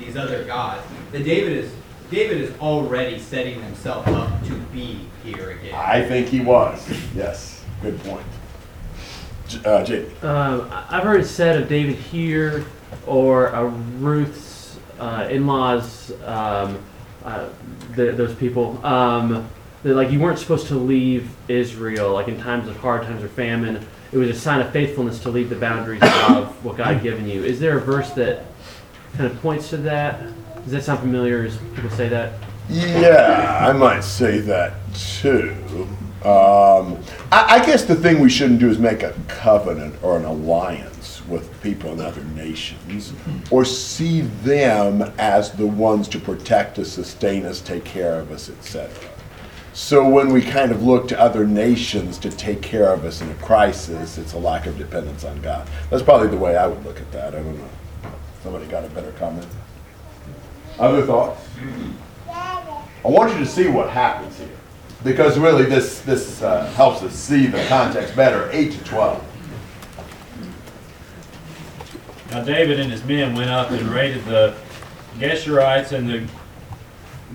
these 0.00 0.16
other 0.16 0.44
gods, 0.44 0.82
that 1.12 1.24
David 1.24 1.52
is, 1.64 1.70
David 2.10 2.40
is 2.40 2.58
already 2.58 3.18
setting 3.18 3.62
himself 3.62 4.06
up 4.08 4.44
to 4.46 4.54
be 4.72 5.06
here 5.22 5.50
again. 5.50 5.74
I 5.74 6.02
think 6.02 6.28
he 6.28 6.40
was. 6.40 6.86
Yes, 7.14 7.62
good 7.82 8.02
point. 8.04 8.26
J- 9.48 9.60
Uh, 9.64 9.84
Jake. 9.84 10.24
Um, 10.24 10.68
I- 10.72 10.96
I've 10.98 11.02
heard 11.04 11.20
it 11.20 11.26
said 11.26 11.60
of 11.60 11.68
David 11.68 11.96
here 11.96 12.64
or 13.06 13.54
uh, 13.54 13.64
Ruth's 13.98 14.76
uh, 14.98 15.28
in-laws, 15.30 16.12
um, 16.26 16.78
uh, 17.24 17.48
th 17.96 18.16
those 18.16 18.34
people, 18.34 18.78
um, 18.84 19.46
that 19.82 19.94
like 19.94 20.10
you 20.10 20.20
weren't 20.20 20.38
supposed 20.38 20.66
to 20.68 20.74
leave 20.74 21.28
Israel 21.48 22.12
like 22.12 22.28
in 22.28 22.38
times 22.40 22.68
of 22.68 22.76
hard 22.78 23.02
times 23.04 23.22
or 23.22 23.28
famine. 23.28 23.84
It 24.12 24.18
was 24.18 24.28
a 24.28 24.34
sign 24.34 24.60
of 24.60 24.70
faithfulness 24.72 25.20
to 25.20 25.30
leave 25.30 25.48
the 25.50 25.56
boundaries 25.56 26.02
of 26.02 26.48
what 26.64 26.76
God 26.76 26.94
had 26.94 27.02
given 27.02 27.28
you. 27.28 27.44
Is 27.44 27.60
there 27.60 27.78
a 27.78 27.80
verse 27.80 28.10
that 28.10 28.44
kind 29.20 29.32
of 29.32 29.42
points 29.42 29.68
to 29.68 29.76
that? 29.76 30.18
Does 30.62 30.72
that 30.72 30.82
sound 30.82 31.00
familiar? 31.00 31.44
As 31.44 31.58
people 31.74 31.90
say 31.90 32.08
that? 32.08 32.32
Yeah, 32.70 33.68
I 33.68 33.72
might 33.72 34.02
say 34.02 34.38
that 34.38 34.74
too. 34.94 35.54
Um, 36.24 36.98
I, 37.30 37.56
I 37.60 37.66
guess 37.66 37.84
the 37.84 37.96
thing 37.96 38.20
we 38.20 38.30
shouldn't 38.30 38.60
do 38.60 38.70
is 38.70 38.78
make 38.78 39.02
a 39.02 39.14
covenant 39.28 39.94
or 40.02 40.16
an 40.16 40.24
alliance 40.24 41.20
with 41.26 41.62
people 41.62 41.92
in 41.92 42.00
other 42.00 42.24
nations 42.24 43.12
or 43.50 43.64
see 43.64 44.22
them 44.42 45.02
as 45.18 45.52
the 45.52 45.66
ones 45.66 46.08
to 46.08 46.18
protect 46.18 46.78
us, 46.78 46.90
sustain 46.90 47.44
us, 47.44 47.60
take 47.60 47.84
care 47.84 48.18
of 48.18 48.32
us, 48.32 48.48
etc. 48.48 48.90
So 49.74 50.08
when 50.08 50.32
we 50.32 50.40
kind 50.40 50.72
of 50.72 50.82
look 50.82 51.08
to 51.08 51.20
other 51.20 51.46
nations 51.46 52.16
to 52.18 52.30
take 52.30 52.62
care 52.62 52.92
of 52.92 53.04
us 53.04 53.20
in 53.20 53.30
a 53.30 53.34
crisis, 53.34 54.16
it's 54.16 54.32
a 54.32 54.38
lack 54.38 54.66
of 54.66 54.78
dependence 54.78 55.24
on 55.24 55.40
God. 55.42 55.68
That's 55.90 56.02
probably 56.02 56.28
the 56.28 56.38
way 56.38 56.56
I 56.56 56.66
would 56.66 56.84
look 56.84 56.98
at 57.00 57.12
that. 57.12 57.34
I 57.34 57.42
don't 57.42 57.58
know. 57.58 57.68
Somebody 58.42 58.66
got 58.66 58.84
a 58.84 58.88
better 58.88 59.12
comment? 59.12 59.46
Other 60.78 61.04
thoughts? 61.04 61.46
I 62.28 63.08
want 63.08 63.32
you 63.32 63.38
to 63.38 63.46
see 63.46 63.68
what 63.68 63.90
happens 63.90 64.38
here, 64.38 64.48
because 65.04 65.38
really 65.38 65.64
this, 65.64 66.00
this 66.00 66.42
uh, 66.42 66.66
helps 66.72 67.02
us 67.02 67.14
see 67.14 67.46
the 67.46 67.62
context 67.66 68.14
better, 68.16 68.48
8 68.52 68.72
to 68.72 68.84
12. 68.84 69.24
Now 72.30 72.44
David 72.44 72.78
and 72.78 72.90
his 72.90 73.04
men 73.04 73.34
went 73.34 73.50
up 73.50 73.70
and 73.70 73.82
raided 73.88 74.24
the 74.24 74.54
Geshurites 75.18 75.92
and 75.92 76.08
the 76.08 76.26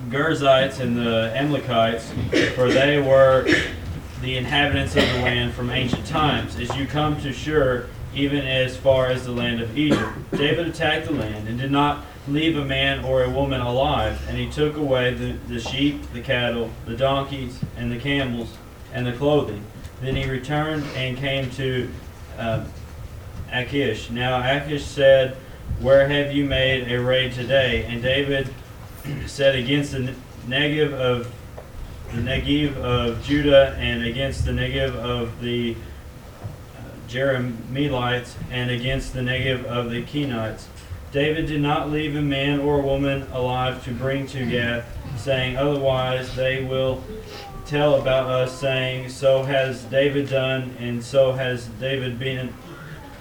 Girzites 0.09 0.79
and 0.79 0.95
the 0.95 1.31
Amalekites, 1.35 2.11
for 2.55 2.69
they 2.69 2.99
were 3.01 3.47
the 4.21 4.37
inhabitants 4.37 4.95
of 4.95 5.03
the 5.03 5.19
land 5.19 5.53
from 5.53 5.69
ancient 5.69 6.05
times, 6.05 6.55
as 6.57 6.75
you 6.75 6.85
come 6.85 7.19
to 7.21 7.33
Shur, 7.33 7.87
even 8.13 8.45
as 8.47 8.77
far 8.77 9.07
as 9.07 9.25
the 9.25 9.31
land 9.31 9.61
of 9.61 9.77
Egypt. 9.77 10.11
David 10.31 10.67
attacked 10.67 11.07
the 11.07 11.13
land 11.13 11.47
and 11.47 11.59
did 11.59 11.71
not 11.71 12.05
leave 12.27 12.57
a 12.57 12.65
man 12.65 13.03
or 13.03 13.23
a 13.23 13.29
woman 13.29 13.61
alive, 13.61 14.19
and 14.27 14.37
he 14.37 14.49
took 14.49 14.77
away 14.77 15.13
the, 15.13 15.33
the 15.47 15.59
sheep, 15.59 16.01
the 16.13 16.21
cattle, 16.21 16.71
the 16.85 16.95
donkeys, 16.95 17.59
and 17.77 17.91
the 17.91 17.99
camels, 17.99 18.55
and 18.93 19.05
the 19.05 19.13
clothing. 19.13 19.63
Then 20.01 20.15
he 20.15 20.29
returned 20.29 20.83
and 20.95 21.17
came 21.17 21.49
to 21.51 21.89
um, 22.37 22.65
Achish. 23.51 24.09
Now 24.09 24.39
Achish 24.39 24.85
said, 24.85 25.35
Where 25.79 26.07
have 26.07 26.33
you 26.33 26.45
made 26.45 26.91
a 26.91 27.01
raid 27.01 27.33
today? 27.33 27.85
And 27.85 28.01
David 28.01 28.53
said, 29.25 29.55
Against 29.55 29.91
the 29.91 30.13
Negev 30.47 30.93
of 30.93 31.31
the 32.11 32.21
Negev 32.21 32.75
of 32.77 33.23
Judah 33.23 33.75
and 33.79 34.03
against 34.03 34.45
the 34.45 34.51
Negev 34.51 34.95
of 34.95 35.41
the 35.41 35.75
uh, 36.75 36.79
Jerahmeelites 37.07 38.35
and 38.51 38.71
against 38.71 39.13
the 39.13 39.21
Negev 39.21 39.65
of 39.65 39.89
the 39.89 40.03
Kenites. 40.03 40.65
David 41.11 41.45
did 41.45 41.61
not 41.61 41.89
leave 41.89 42.15
a 42.15 42.21
man 42.21 42.59
or 42.59 42.79
a 42.79 42.81
woman 42.81 43.27
alive 43.31 43.83
to 43.85 43.91
bring 43.91 44.27
to 44.27 44.45
Gath, 44.45 44.85
saying, 45.17 45.55
Otherwise 45.55 46.35
they 46.35 46.63
will 46.63 47.03
tell 47.65 47.95
about 47.95 48.29
us, 48.29 48.59
saying, 48.59 49.09
So 49.09 49.43
has 49.43 49.83
David 49.85 50.29
done, 50.29 50.75
and 50.79 51.03
so 51.03 51.31
has 51.31 51.67
David 51.67 52.19
been 52.19 52.53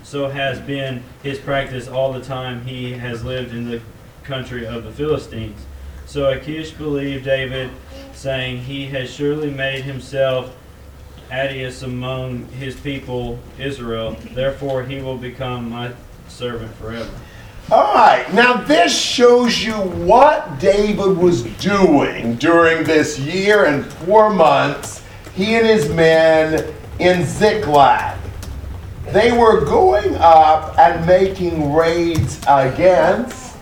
so 0.05 0.29
has 0.29 0.61
been 0.61 1.03
his 1.23 1.38
practice 1.38 1.88
all 1.88 2.12
the 2.12 2.21
time 2.21 2.64
he 2.67 2.93
has 2.93 3.25
lived 3.25 3.55
in 3.55 3.69
the 3.69 3.81
country 4.23 4.67
of 4.67 4.85
the 4.85 4.93
Philistines. 4.93 5.64
So 6.07 6.31
Achish 6.31 6.73
believed 6.73 7.25
David, 7.25 7.71
saying, 8.14 8.62
He 8.62 8.87
has 8.87 9.11
surely 9.12 9.50
made 9.50 9.85
himself 9.85 10.54
Adius 11.30 11.83
among 11.83 12.47
his 12.49 12.76
people 12.76 13.38
Israel, 13.59 14.16
therefore 14.33 14.85
he 14.85 15.00
will 15.00 15.16
become 15.16 15.71
my 15.71 15.92
servant 16.28 16.73
forever. 16.75 17.11
All 17.71 17.94
right, 17.94 18.33
now 18.35 18.59
this 18.59 18.97
shows 18.97 19.64
you 19.64 19.73
what 19.73 20.61
David 20.61 21.16
was 21.16 21.44
doing 21.59 22.35
during 22.37 22.85
this 22.85 23.18
year 23.18 23.64
and 23.64 23.87
four 23.87 24.30
months, 24.30 25.02
he 25.35 25.54
and 25.56 25.66
his 25.66 25.88
men 25.88 26.75
in 26.99 27.25
Ziklag. 27.25 28.18
They 29.09 29.33
were 29.33 29.64
going 29.64 30.14
up 30.16 30.78
and 30.78 31.06
making 31.06 31.73
raids 31.73 32.38
against, 32.47 33.56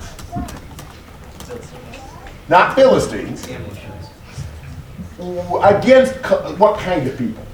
not 2.48 2.74
Philistines, 2.74 3.46
against 5.62 6.14
what 6.58 6.78
kind 6.78 7.06
of 7.06 7.16
people? 7.18 7.44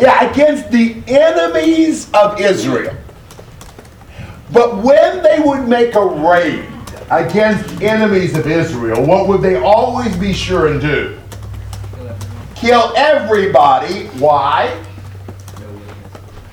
Yeah, 0.00 0.30
against 0.30 0.70
the 0.70 1.02
enemies 1.06 2.10
of 2.12 2.40
Israel. 2.40 2.96
But 4.52 4.82
when 4.82 5.22
they 5.22 5.40
would 5.40 5.68
make 5.68 5.94
a 5.94 6.04
raid 6.04 6.68
against 7.10 7.80
enemies 7.80 8.36
of 8.36 8.46
Israel, 8.46 9.04
what 9.06 9.28
would 9.28 9.40
they 9.40 9.56
always 9.56 10.16
be 10.16 10.32
sure 10.32 10.68
and 10.68 10.80
do? 10.80 11.18
Kill 12.54 12.92
everybody. 12.96 14.06
Why? 14.18 14.84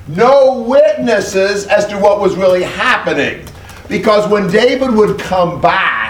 No 0.08 0.62
witnesses 0.62 1.68
as 1.68 1.86
to 1.88 1.98
what 1.98 2.20
was 2.20 2.36
really 2.36 2.64
happening. 2.64 3.46
Because 3.88 4.30
when 4.30 4.50
David 4.50 4.92
would 4.94 5.20
come 5.20 5.62
back 5.62 6.09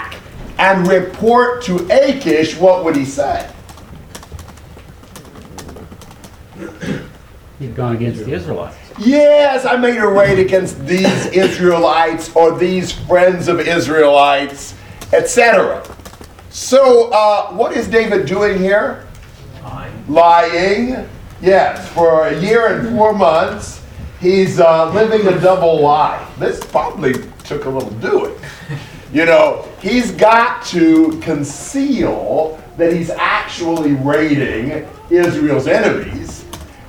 and 0.60 0.86
report 0.86 1.62
to 1.62 1.78
Achish, 1.90 2.54
what 2.56 2.84
would 2.84 2.94
he 2.94 3.06
say? 3.06 3.50
He'd 7.58 7.74
gone 7.74 7.96
against 7.96 8.26
the 8.26 8.32
Israelites. 8.32 8.76
Yes, 8.98 9.64
I 9.64 9.76
made 9.76 9.96
a 9.96 10.06
raid 10.06 10.38
against 10.38 10.86
these 10.86 11.26
Israelites 11.28 12.34
or 12.36 12.58
these 12.58 12.92
friends 12.92 13.48
of 13.48 13.58
Israelites, 13.58 14.74
etc. 15.14 15.82
So, 16.50 17.10
uh, 17.10 17.52
what 17.52 17.74
is 17.74 17.88
David 17.88 18.26
doing 18.26 18.58
here? 18.58 19.06
Lying. 19.62 20.04
Lying. 20.08 21.08
Yes, 21.40 21.88
for 21.94 22.28
a 22.28 22.38
year 22.38 22.66
and 22.66 22.94
four 22.94 23.14
months, 23.14 23.82
he's 24.20 24.60
uh, 24.60 24.92
living 24.92 25.26
a 25.26 25.40
double 25.40 25.80
lie. 25.80 26.26
This 26.38 26.62
probably 26.66 27.14
took 27.44 27.64
a 27.64 27.70
little 27.70 27.90
doing. 27.92 28.38
You 29.12 29.26
know, 29.26 29.68
he's 29.80 30.12
got 30.12 30.64
to 30.66 31.18
conceal 31.20 32.62
that 32.76 32.92
he's 32.92 33.10
actually 33.10 33.92
raiding 33.92 34.88
Israel's 35.10 35.66
enemies 35.66 36.44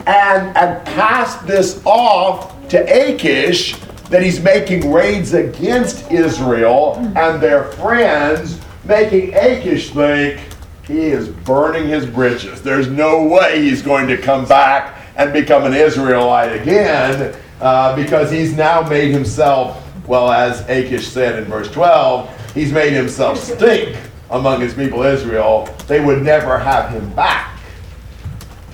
and, 0.05 0.55
and 0.55 0.85
pass 0.85 1.35
this 1.43 1.81
off 1.85 2.67
to 2.69 2.79
Achish 2.79 3.75
that 4.09 4.21
he's 4.21 4.41
making 4.41 4.91
raids 4.91 5.33
against 5.33 6.11
Israel 6.11 6.95
and 7.15 7.41
their 7.41 7.65
friends, 7.73 8.59
making 8.83 9.33
Achish 9.33 9.89
think 9.91 10.39
he 10.85 11.07
is 11.07 11.29
burning 11.29 11.87
his 11.87 12.05
bridges. 12.05 12.61
There's 12.61 12.89
no 12.89 13.23
way 13.23 13.61
he's 13.61 13.81
going 13.81 14.07
to 14.07 14.17
come 14.17 14.45
back 14.45 14.97
and 15.15 15.31
become 15.31 15.63
an 15.63 15.73
Israelite 15.73 16.61
again 16.61 17.35
uh, 17.61 17.95
because 17.95 18.31
he's 18.31 18.55
now 18.55 18.81
made 18.81 19.11
himself, 19.11 19.80
well, 20.07 20.31
as 20.31 20.61
Achish 20.69 21.07
said 21.07 21.39
in 21.39 21.45
verse 21.45 21.69
12, 21.71 22.53
he's 22.53 22.71
made 22.71 22.93
himself 22.93 23.37
stink 23.37 23.97
among 24.29 24.61
his 24.61 24.73
people 24.73 25.03
Israel. 25.03 25.69
They 25.87 26.03
would 26.03 26.21
never 26.21 26.57
have 26.57 26.91
him 26.91 27.09
back. 27.13 27.59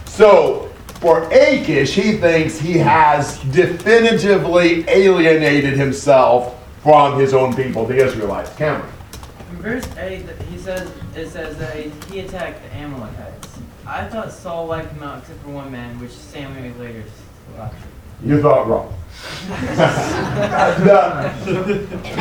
So, 0.06 0.72
for 1.00 1.30
Achish, 1.32 1.94
he 1.94 2.14
thinks 2.18 2.58
he 2.58 2.78
has 2.78 3.40
definitively 3.52 4.88
alienated 4.90 5.74
himself 5.74 6.56
from 6.82 7.20
his 7.20 7.34
own 7.34 7.56
people, 7.56 7.86
the 7.86 7.98
Israelites. 7.98 8.56
Cameron. 8.56 8.90
In 9.52 9.58
verse 9.58 9.88
8, 9.98 10.26
he 10.50 10.58
says, 10.58 10.92
it 11.16 11.30
says 11.30 11.58
that 11.58 11.76
he 12.12 12.20
attacked 12.22 12.64
the 12.64 12.76
Amalekites. 12.76 13.60
I 13.86 14.06
thought 14.06 14.32
Saul 14.32 14.68
wiped 14.68 14.94
them 14.94 15.04
out 15.04 15.20
except 15.20 15.42
for 15.44 15.50
one 15.50 15.72
man, 15.72 16.00
which 16.00 16.12
Samuel 16.12 16.74
later. 16.78 17.04
You 18.24 18.42
thought 18.42 18.68
wrong. 18.68 18.94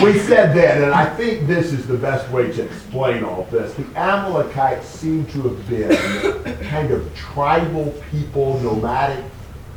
We 0.02 0.18
said 0.18 0.54
that, 0.54 0.82
and 0.82 0.92
I 0.92 1.06
think 1.16 1.46
this 1.46 1.72
is 1.72 1.86
the 1.86 1.96
best 1.96 2.30
way 2.30 2.52
to 2.52 2.64
explain 2.64 3.24
all 3.24 3.44
this. 3.50 3.74
The 3.74 3.84
Amalekites 3.98 4.86
seem 4.86 5.26
to 5.26 5.42
have 5.42 5.68
been 5.68 6.56
kind 6.68 6.90
of 6.90 7.14
tribal 7.14 7.94
people, 8.10 8.58
nomadic 8.60 9.24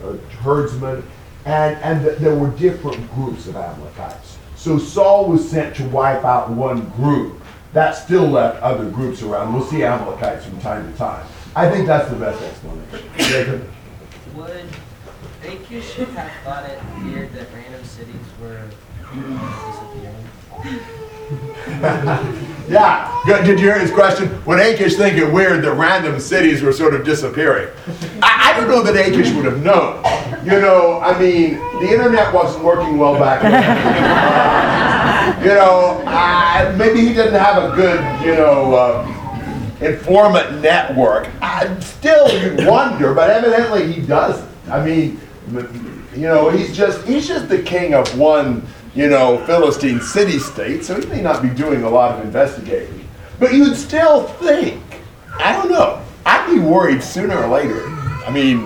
uh, 0.04 0.14
herdsmen, 0.42 1.04
and, 1.46 1.78
and 1.78 2.04
th- 2.06 2.20
there 2.20 2.36
were 2.36 2.50
different 2.52 3.10
groups 3.14 3.48
of 3.48 3.56
Amalekites. 3.56 4.38
So 4.56 4.78
Saul 4.78 5.30
was 5.30 5.50
sent 5.50 5.76
to 5.78 5.88
wipe 5.90 6.26
out 6.26 6.50
one 6.50 6.90
group. 6.92 7.42
That 7.74 7.94
still 7.94 8.28
left 8.28 8.62
other 8.62 8.90
groups 8.90 9.22
around. 9.22 9.54
We'll 9.54 9.66
see 9.66 9.84
Amalekites 9.84 10.46
from 10.46 10.60
time 10.60 10.92
to 10.92 10.98
time. 10.98 11.26
I 11.56 11.70
think 11.70 11.88
that's 11.88 12.10
the 12.10 12.16
best 12.18 12.42
explanation. 12.42 13.10
Jacob? 13.18 13.70
Achish 15.50 15.96
have 15.96 16.32
thought 16.44 16.70
it 16.70 16.80
weird 17.04 17.34
that 17.34 17.48
random 17.54 17.84
cities 17.84 18.16
were 18.40 18.62
disappearing? 19.66 20.26
Yeah, 22.70 23.24
good. 23.26 23.46
Did 23.46 23.60
you 23.60 23.66
hear 23.66 23.80
his 23.80 23.90
question? 23.90 24.28
When 24.46 24.60
Achish 24.60 24.96
think 24.96 25.18
it 25.18 25.32
weird 25.32 25.64
that 25.64 25.74
random 25.74 26.20
cities 26.20 26.62
were 26.62 26.72
sort 26.72 26.94
of 26.94 27.04
disappearing? 27.04 27.68
I, 28.22 28.52
I 28.52 28.60
don't 28.60 28.68
know 28.68 28.84
that 28.84 28.96
Achish 28.96 29.32
would 29.34 29.46
have 29.46 29.64
known. 29.64 30.04
You 30.46 30.62
know, 30.62 31.00
I 31.02 31.20
mean, 31.20 31.56
the 31.82 31.90
internet 31.92 32.32
wasn't 32.32 32.64
working 32.64 33.00
well 33.00 33.16
back 33.20 33.42
then. 33.42 33.54
you 35.44 35.50
know, 35.50 36.04
uh, 36.06 36.76
maybe 36.78 37.02
he 37.02 37.14
didn't 37.14 37.40
have 37.40 37.72
a 37.72 37.76
good, 37.76 38.00
you 38.24 38.36
know, 38.36 38.76
uh, 38.76 39.76
informant 39.82 40.62
network. 40.62 41.28
I, 41.42 41.80
still, 41.80 42.30
you'd 42.40 42.68
wonder, 42.68 43.16
but 43.16 43.32
evidently 43.32 43.92
he 43.92 44.02
doesn't. 44.02 44.48
I 44.70 44.86
mean, 44.86 45.20
you 45.52 46.22
know, 46.22 46.50
he's 46.50 46.76
just 46.76 47.06
he's 47.06 47.28
just 47.28 47.50
the 47.50 47.62
king 47.62 47.94
of 47.94 48.18
one, 48.18 48.68
you 48.96 49.10
know, 49.10 49.44
Philistine 49.46 50.02
city-state, 50.02 50.84
so 50.86 51.00
he 51.00 51.06
may 51.08 51.22
not 51.22 51.42
be 51.42 51.50
doing 51.50 51.84
a 51.84 51.90
lot 51.90 52.18
of 52.18 52.26
investigating. 52.26 53.08
But 53.40 53.54
you'd 53.54 53.76
still 53.76 54.24
think, 54.24 54.82
I 55.40 55.54
don't 55.54 55.70
know, 55.70 56.04
I'd 56.26 56.54
be 56.54 56.60
worried 56.60 57.02
sooner 57.02 57.38
or 57.38 57.48
later. 57.48 57.84
I 57.88 58.32
mean, 58.32 58.60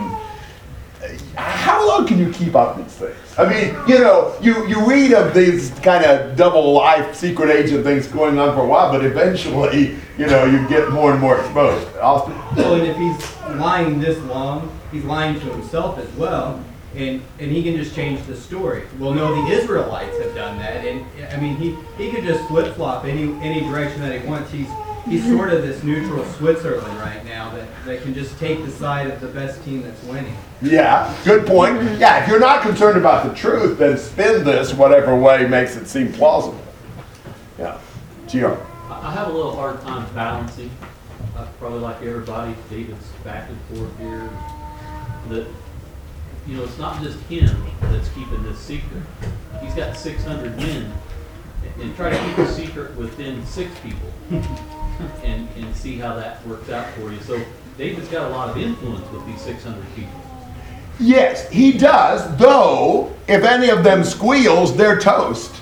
how 1.36 1.88
long 1.88 2.08
can 2.08 2.18
you 2.20 2.32
keep 2.32 2.56
up 2.56 2.78
these 2.78 2.94
things? 2.94 3.16
I 3.38 3.50
mean, 3.50 3.76
you 3.88 4.00
know, 4.00 4.36
you, 4.42 4.68
you 4.68 4.88
read 4.88 5.14
of 5.14 5.34
these 5.34 5.72
kind 5.80 6.06
of 6.06 6.36
double 6.36 6.74
life 6.74 7.16
secret 7.16 7.50
agent 7.50 7.84
things 7.84 8.08
going 8.08 8.38
on 8.38 8.56
for 8.56 8.62
a 8.62 8.68
while, 8.68 8.92
but 8.92 9.04
eventually, 9.04 9.96
you 10.18 10.28
know, 10.28 10.46
you 10.46 10.68
get 10.68 10.92
more 10.92 11.12
and 11.12 11.20
more 11.20 11.40
exposed. 11.40 11.88
Well, 11.96 12.76
and 12.76 12.84
if 12.84 12.98
he's 12.98 13.58
lying 13.58 14.00
this 14.00 14.20
long, 14.26 14.72
he's 14.94 15.04
lying 15.04 15.40
to 15.40 15.46
himself 15.48 15.98
as 15.98 16.10
well, 16.14 16.64
and 16.96 17.22
and 17.40 17.52
he 17.52 17.64
can 17.64 17.76
just 17.76 17.96
change 17.96 18.24
the 18.26 18.36
story. 18.36 18.84
Well, 19.00 19.14
no, 19.14 19.44
the 19.44 19.52
Israelites 19.52 20.18
have 20.20 20.36
done 20.36 20.58
that, 20.60 20.86
and 20.86 21.06
I 21.32 21.40
mean, 21.40 21.56
he 21.58 21.76
he 21.98 22.12
could 22.12 22.24
just 22.24 22.48
flip 22.48 22.76
flop 22.76 23.06
any 23.06 23.34
any 23.42 23.62
direction 23.62 24.02
that 24.02 24.22
he 24.22 24.28
wants. 24.28 24.52
He's 24.52 24.70
he's 25.06 25.28
sort 25.28 25.52
of 25.52 25.64
this 25.64 25.84
neutral 25.84 26.24
Switzerland 26.26 26.98
right 27.00 27.24
now 27.26 27.50
that 27.54 27.68
that 27.86 28.04
can 28.04 28.14
just 28.14 28.38
take 28.40 28.64
the 28.64 28.72
side 28.72 29.08
of 29.10 29.20
the 29.20 29.28
best 29.28 29.64
team 29.66 29.82
that's 29.82 30.02
winning. 30.04 30.36
Yeah, 30.62 31.14
good 31.26 31.46
point. 31.46 32.00
Yeah, 32.00 32.24
if 32.24 32.30
you're 32.30 32.40
not 32.40 32.62
concerned 32.62 32.98
about 32.98 33.28
the 33.28 33.36
truth, 33.36 33.78
then 33.78 33.98
spin 33.98 34.44
this 34.44 34.74
whatever 34.74 35.16
way 35.16 35.48
makes 35.48 35.76
it 35.76 35.88
seem 35.88 36.14
plausible. 36.14 36.62
Yeah. 37.58 37.80
Gio. 38.28 38.58
I 38.90 39.08
I 39.08 39.12
have 39.12 39.28
a 39.28 39.32
little 39.32 39.56
hard 39.56 39.82
time 39.82 40.08
balancing, 40.16 40.72
uh, 41.38 41.46
probably 41.60 41.80
like 41.80 42.02
everybody, 42.02 42.56
David's 42.70 43.08
back 43.24 43.50
and 43.50 43.78
forth 43.78 44.00
here. 44.00 44.30
That, 45.30 45.48
you 46.48 46.58
know, 46.58 46.64
it's 46.64 46.78
not 46.78 47.02
just 47.02 47.18
him 47.26 47.50
that's 47.82 48.10
keeping 48.10 48.44
this 48.44 48.60
secret. 48.60 49.02
He's 49.62 49.74
got 49.74 49.96
six 49.96 50.24
hundred 50.24 50.58
men, 50.58 50.92
and- 51.64 51.82
and 51.82 51.96
try 51.96 52.10
to 52.10 52.18
keep 52.26 52.38
a 52.40 52.52
secret 52.52 52.96
within 52.98 53.46
six 53.46 53.72
people. 53.80 54.10
And, 55.24 55.50
and 55.58 55.76
see 55.76 55.98
how 55.98 56.16
that 56.16 56.46
works 56.48 56.70
out 56.70 56.88
for 56.94 57.12
you. 57.12 57.20
So 57.22 57.42
David's 57.80 58.08
got 58.10 58.28
a 58.28 58.30
lot 58.30 58.48
of 58.50 58.58
influence 58.60 59.10
with 59.12 59.26
these 59.26 59.42
six 59.42 59.64
hundred 59.64 59.84
people. 59.96 60.14
Yes, 61.00 61.50
he 61.50 61.72
does, 61.72 62.38
though, 62.38 63.12
if 63.28 63.44
any 63.44 63.70
of 63.70 63.84
them 63.84 64.04
squeals, 64.04 64.78
they're 64.78 65.00
toast. 65.00 65.56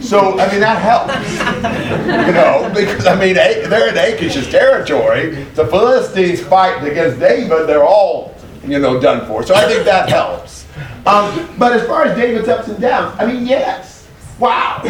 So, 0.00 0.38
I 0.40 0.50
mean, 0.50 0.60
that 0.60 0.80
helps. 0.80 1.14
you 2.26 2.32
know, 2.32 2.72
because, 2.74 3.06
I 3.06 3.14
mean, 3.14 3.34
they're 3.34 3.88
in 3.88 3.94
Achish's 3.94 4.48
territory. 4.48 5.44
The 5.54 5.66
Philistines 5.66 6.40
fight 6.40 6.82
against 6.82 7.20
David, 7.20 7.68
they're 7.68 7.84
all, 7.84 8.34
you 8.64 8.78
know, 8.78 9.00
done 9.00 9.26
for. 9.26 9.42
So 9.42 9.54
I 9.54 9.66
think 9.66 9.84
that 9.84 10.08
helps. 10.08 10.66
Um, 11.06 11.48
but 11.58 11.72
as 11.72 11.86
far 11.86 12.04
as 12.04 12.16
David's 12.16 12.48
ups 12.48 12.68
and 12.68 12.80
downs, 12.80 13.14
I 13.18 13.26
mean, 13.26 13.46
yes. 13.46 14.08
Wow. 14.38 14.80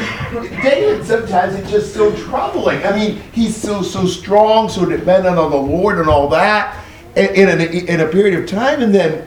David 0.62 1.04
sometimes 1.04 1.54
is 1.54 1.70
just 1.70 1.94
so 1.94 2.14
troubling. 2.24 2.82
I 2.84 2.96
mean, 2.96 3.20
he's 3.32 3.56
so 3.56 3.82
so 3.82 4.06
strong, 4.06 4.68
so 4.68 4.86
dependent 4.86 5.38
on 5.38 5.50
the 5.50 5.56
Lord 5.56 5.98
and 5.98 6.08
all 6.08 6.28
that 6.28 6.82
in, 7.16 7.48
in, 7.48 7.60
a, 7.60 7.64
in 7.64 8.00
a 8.00 8.06
period 8.06 8.38
of 8.38 8.48
time. 8.48 8.80
And 8.82 8.94
then, 8.94 9.26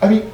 I 0.00 0.08
mean, 0.08 0.32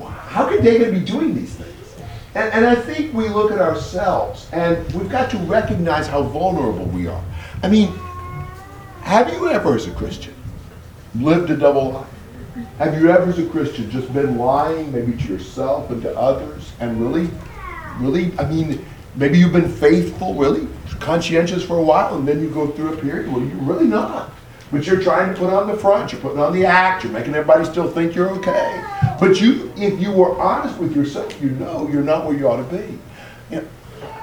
how 0.00 0.48
could 0.48 0.64
David 0.64 0.92
be 0.92 1.00
doing 1.00 1.34
these 1.34 1.54
things? 1.54 1.94
And, 2.34 2.52
and 2.52 2.66
I 2.66 2.74
think 2.74 3.14
we 3.14 3.28
look 3.28 3.52
at 3.52 3.60
ourselves 3.60 4.48
and 4.52 4.90
we've 4.92 5.10
got 5.10 5.30
to 5.30 5.38
recognize 5.38 6.08
how 6.08 6.22
vulnerable 6.22 6.86
we 6.86 7.06
are. 7.06 7.24
I 7.62 7.68
mean, 7.68 7.88
have 9.02 9.32
you 9.32 9.48
ever, 9.50 9.76
as 9.76 9.86
a 9.86 9.92
Christian, 9.92 10.34
lived 11.14 11.50
a 11.50 11.56
double 11.56 11.92
life? 11.92 12.13
Have 12.78 13.00
you 13.00 13.10
ever, 13.10 13.28
as 13.30 13.38
a 13.40 13.46
Christian, 13.46 13.90
just 13.90 14.12
been 14.14 14.38
lying, 14.38 14.92
maybe 14.92 15.16
to 15.16 15.24
yourself 15.24 15.90
and 15.90 16.00
to 16.02 16.16
others, 16.16 16.72
and 16.78 17.00
really, 17.00 17.28
really, 17.98 18.32
I 18.38 18.48
mean, 18.48 18.86
maybe 19.16 19.40
you've 19.40 19.52
been 19.52 19.68
faithful, 19.68 20.34
really 20.34 20.68
conscientious 21.00 21.64
for 21.64 21.78
a 21.78 21.82
while, 21.82 22.16
and 22.16 22.28
then 22.28 22.40
you 22.40 22.48
go 22.50 22.68
through 22.68 22.92
a 22.92 22.96
period 22.96 23.32
where 23.32 23.44
you're 23.44 23.56
really 23.56 23.86
not. 23.86 24.30
But 24.70 24.86
you're 24.86 25.00
trying 25.00 25.34
to 25.34 25.38
put 25.38 25.52
on 25.52 25.66
the 25.66 25.76
front, 25.76 26.12
you're 26.12 26.20
putting 26.20 26.38
on 26.38 26.52
the 26.52 26.64
act, 26.64 27.02
you're 27.02 27.12
making 27.12 27.34
everybody 27.34 27.64
still 27.64 27.90
think 27.90 28.14
you're 28.14 28.30
okay. 28.30 28.84
But 29.18 29.40
you, 29.40 29.72
if 29.76 30.00
you 30.00 30.12
were 30.12 30.40
honest 30.40 30.78
with 30.78 30.94
yourself, 30.94 31.40
you 31.42 31.50
know 31.50 31.88
you're 31.88 32.02
not 32.02 32.24
where 32.24 32.36
you 32.36 32.48
ought 32.48 32.68
to 32.68 32.76
be. 32.76 32.98
You 33.50 33.62
know, 33.62 33.68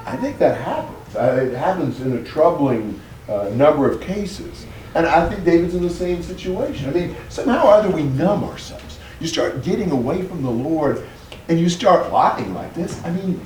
I 0.06 0.16
think 0.16 0.38
that 0.40 0.60
happens. 0.62 1.16
Uh, 1.18 1.50
it 1.52 1.56
happens 1.56 2.00
in 2.00 2.18
a 2.18 2.24
troubling 2.24 3.00
uh, 3.28 3.50
number 3.50 3.92
of 3.92 4.00
cases. 4.00 4.66
And 4.96 5.06
I 5.06 5.30
think 5.30 5.46
David's 5.46 5.76
in 5.76 5.84
the 5.84 5.90
same 5.90 6.22
situation. 6.22 6.90
I 6.90 6.94
mean, 6.94 7.16
somehow 7.30 7.66
or 7.66 7.74
other 7.74 7.90
we 7.90 8.04
numb 8.04 8.44
ourselves. 8.44 9.00
You 9.20 9.28
start 9.28 9.64
getting 9.64 9.92
away 9.92 10.24
from 10.24 10.44
the 10.44 10.50
Lord 10.50 11.08
and 11.48 11.60
you 11.60 11.70
start 11.70 12.12
lying 12.12 12.54
like 12.54 12.74
this. 12.74 13.02
I 13.04 13.12
mean, 13.12 13.40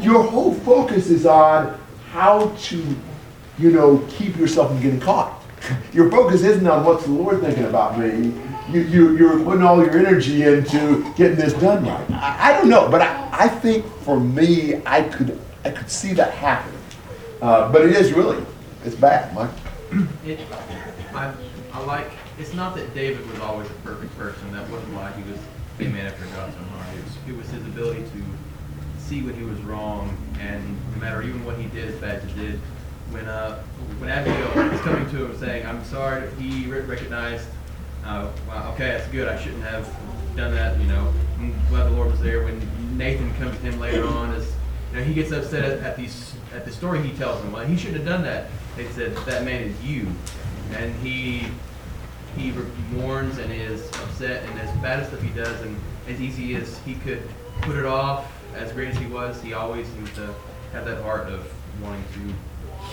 your 0.00 0.22
whole 0.22 0.54
focus 0.54 1.08
is 1.08 1.24
on 1.26 1.78
how 2.10 2.48
to, 2.48 2.96
you 3.58 3.70
know, 3.70 4.04
keep 4.08 4.36
yourself 4.36 4.70
from 4.70 4.80
getting 4.80 5.00
caught. 5.00 5.42
Your 5.92 6.10
focus 6.10 6.42
isn't 6.42 6.66
on 6.66 6.84
what's 6.84 7.04
the 7.04 7.10
Lord 7.10 7.40
thinking 7.40 7.64
about 7.64 7.98
me. 7.98 8.32
You, 8.70 8.82
you, 8.82 9.16
you're 9.16 9.42
putting 9.42 9.62
all 9.62 9.78
your 9.78 9.96
energy 9.96 10.42
into 10.44 11.12
getting 11.14 11.36
this 11.36 11.52
done 11.54 11.84
right. 11.84 12.10
I, 12.12 12.50
I 12.50 12.52
don't 12.52 12.68
know, 12.68 12.88
but 12.88 13.00
I, 13.00 13.28
I 13.32 13.48
think 13.48 13.84
for 14.02 14.20
me, 14.20 14.80
I 14.86 15.02
could, 15.02 15.38
I 15.64 15.70
could 15.70 15.90
see 15.90 16.12
that 16.14 16.32
happening. 16.32 16.80
Uh, 17.42 17.72
but 17.72 17.82
it 17.82 17.96
is 17.96 18.12
really, 18.12 18.44
it's 18.84 18.94
bad, 18.94 19.34
Mike. 19.34 19.50
It, 20.24 20.40
I, 21.14 21.32
I 21.72 21.84
like, 21.84 22.10
it's 22.38 22.54
not 22.54 22.76
that 22.76 22.94
David 22.94 23.28
was 23.30 23.40
always 23.40 23.68
a 23.70 23.74
perfect 23.74 24.16
person. 24.18 24.52
That 24.52 24.68
wasn't 24.70 24.94
why 24.94 25.10
he 25.12 25.22
was 25.30 25.40
a 25.80 25.84
man 25.92 26.06
after 26.06 26.24
God's 26.26 26.56
own 26.56 26.64
heart. 26.64 26.96
It 26.96 27.04
was, 27.04 27.16
it 27.28 27.36
was 27.36 27.48
his 27.50 27.66
ability 27.66 28.02
to 28.02 29.00
see 29.00 29.22
when 29.22 29.34
he 29.34 29.44
was 29.44 29.58
wrong, 29.60 30.16
and 30.40 30.76
no 30.92 31.00
matter 31.00 31.22
even 31.22 31.44
what 31.44 31.56
he 31.56 31.66
did, 31.68 31.88
as 31.88 31.94
bad 31.96 32.16
as 32.16 32.30
he 32.30 32.40
did, 32.40 32.60
when 33.10 33.26
uh, 33.26 33.62
when 33.98 34.10
Abigail 34.10 34.70
was 34.70 34.80
coming 34.82 35.08
to 35.10 35.24
him 35.24 35.36
saying, 35.38 35.66
"I'm 35.66 35.82
sorry," 35.84 36.28
he 36.38 36.66
re- 36.66 36.80
recognized, 36.80 37.48
uh, 38.04 38.30
okay, 38.74 38.88
that's 38.88 39.08
good. 39.08 39.28
I 39.28 39.40
shouldn't 39.40 39.62
have 39.62 39.88
done 40.36 40.54
that. 40.54 40.78
You 40.78 40.88
know, 40.88 41.12
I'm 41.38 41.54
glad 41.70 41.86
the 41.86 41.92
Lord 41.92 42.10
was 42.10 42.20
there. 42.20 42.44
When 42.44 42.60
Nathan 42.98 43.32
comes 43.36 43.56
to 43.56 43.62
him 43.62 43.80
later 43.80 44.06
on, 44.06 44.34
as 44.34 44.52
you 44.92 44.98
know, 44.98 45.04
he 45.04 45.14
gets 45.14 45.32
upset 45.32 45.64
at, 45.64 45.78
at 45.80 45.96
these 45.96 46.34
at 46.54 46.66
the 46.66 46.70
story 46.70 47.00
he 47.00 47.16
tells 47.16 47.42
him. 47.42 47.52
Well, 47.52 47.64
he 47.64 47.76
shouldn't 47.76 47.96
have 47.98 48.06
done 48.06 48.22
that. 48.24 48.50
They 48.78 48.86
said 48.90 49.16
that 49.26 49.44
man 49.44 49.62
is 49.62 49.84
you, 49.84 50.06
and 50.76 50.94
he 51.02 51.48
he 52.36 52.52
mourns 52.92 53.38
and 53.38 53.52
is 53.52 53.84
upset, 53.88 54.48
and 54.48 54.60
as 54.60 54.70
bad 54.76 55.00
as 55.00 55.08
stuff 55.08 55.20
he 55.20 55.30
does, 55.30 55.60
and 55.62 55.76
as 56.06 56.20
easy 56.20 56.54
as 56.54 56.78
he 56.86 56.94
could 56.94 57.20
put 57.62 57.74
it 57.74 57.84
off, 57.84 58.30
as 58.54 58.70
great 58.70 58.90
as 58.90 58.96
he 58.96 59.06
was, 59.06 59.42
he 59.42 59.52
always 59.52 59.84
seems 59.88 60.12
to 60.12 60.32
have 60.72 60.84
that 60.84 61.02
heart 61.02 61.26
of 61.26 61.52
wanting 61.82 62.04
to 62.14 62.20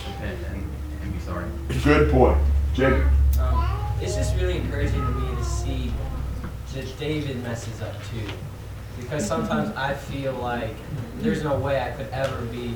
repent 0.09 0.39
and, 0.49 0.67
and 1.03 1.13
be 1.13 1.19
sorry. 1.19 1.45
Good 1.83 2.09
point. 2.11 2.39
Jake? 2.73 3.03
Um, 3.39 3.79
it's 4.01 4.15
just 4.15 4.35
really 4.37 4.57
encouraging 4.57 5.01
to 5.01 5.11
me 5.11 5.35
to 5.35 5.45
see 5.45 5.93
that 6.73 6.97
David 6.97 7.43
messes 7.43 7.79
up 7.83 7.93
too. 8.09 8.33
Because 8.99 9.27
sometimes 9.27 9.69
I 9.75 9.93
feel 9.93 10.33
like 10.33 10.73
there's 11.19 11.43
no 11.43 11.59
way 11.59 11.79
I 11.79 11.91
could 11.91 12.07
ever 12.07 12.41
be 12.45 12.73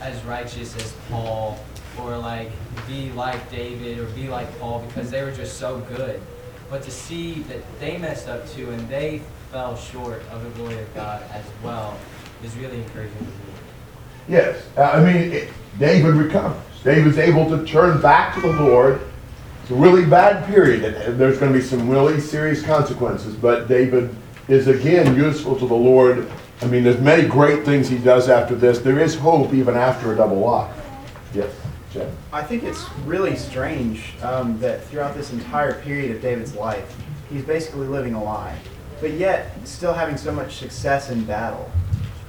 as 0.00 0.24
righteous 0.24 0.74
as 0.76 0.94
Paul 1.10 1.58
or 2.04 2.16
like 2.18 2.50
be 2.86 3.10
like 3.12 3.50
David 3.50 3.98
or 3.98 4.06
be 4.06 4.28
like 4.28 4.58
Paul 4.58 4.84
because 4.88 5.10
they 5.10 5.22
were 5.22 5.32
just 5.32 5.58
so 5.58 5.78
good. 5.94 6.20
But 6.68 6.82
to 6.82 6.90
see 6.90 7.42
that 7.42 7.58
they 7.80 7.98
messed 7.98 8.28
up 8.28 8.48
too 8.50 8.70
and 8.70 8.88
they 8.88 9.22
fell 9.50 9.76
short 9.76 10.22
of 10.30 10.44
the 10.44 10.50
glory 10.50 10.78
of 10.78 10.94
God 10.94 11.22
as 11.32 11.44
well 11.62 11.98
is 12.44 12.56
really 12.56 12.78
encouraging 12.78 13.18
to 13.18 13.24
me. 13.24 13.30
Yes, 14.28 14.62
uh, 14.76 14.82
I 14.82 15.04
mean, 15.04 15.32
it, 15.32 15.48
David 15.78 16.14
recovers. 16.14 16.62
David's 16.84 17.18
able 17.18 17.48
to 17.50 17.64
turn 17.66 18.00
back 18.00 18.34
to 18.34 18.40
the 18.40 18.52
Lord. 18.52 19.00
It's 19.62 19.70
a 19.70 19.74
really 19.74 20.04
bad 20.04 20.46
period, 20.46 20.84
and, 20.84 21.18
there's 21.18 21.38
going 21.38 21.52
to 21.52 21.58
be 21.58 21.64
some 21.64 21.88
really 21.88 22.20
serious 22.20 22.62
consequences, 22.62 23.34
but 23.34 23.68
David 23.68 24.14
is 24.48 24.68
again 24.68 25.16
useful 25.16 25.56
to 25.58 25.66
the 25.66 25.74
Lord. 25.74 26.30
I 26.62 26.66
mean, 26.66 26.84
there's 26.84 27.00
many 27.00 27.26
great 27.26 27.64
things 27.64 27.88
he 27.88 27.98
does 27.98 28.28
after 28.28 28.54
this. 28.54 28.78
There 28.78 28.98
is 28.98 29.14
hope 29.14 29.52
even 29.52 29.76
after 29.76 30.12
a 30.12 30.16
double 30.16 30.38
life. 30.38 30.74
Yes, 31.34 31.52
I 32.32 32.42
think 32.42 32.62
it's 32.62 32.84
really 33.04 33.36
strange 33.36 34.14
um, 34.22 34.58
that 34.60 34.84
throughout 34.84 35.14
this 35.14 35.32
entire 35.32 35.80
period 35.82 36.14
of 36.14 36.22
David's 36.22 36.54
life, 36.54 36.96
he's 37.28 37.44
basically 37.44 37.86
living 37.86 38.14
a 38.14 38.22
lie, 38.22 38.56
but 39.00 39.12
yet 39.12 39.52
still 39.66 39.92
having 39.92 40.16
so 40.16 40.32
much 40.32 40.56
success 40.56 41.10
in 41.10 41.24
battle. 41.24 41.70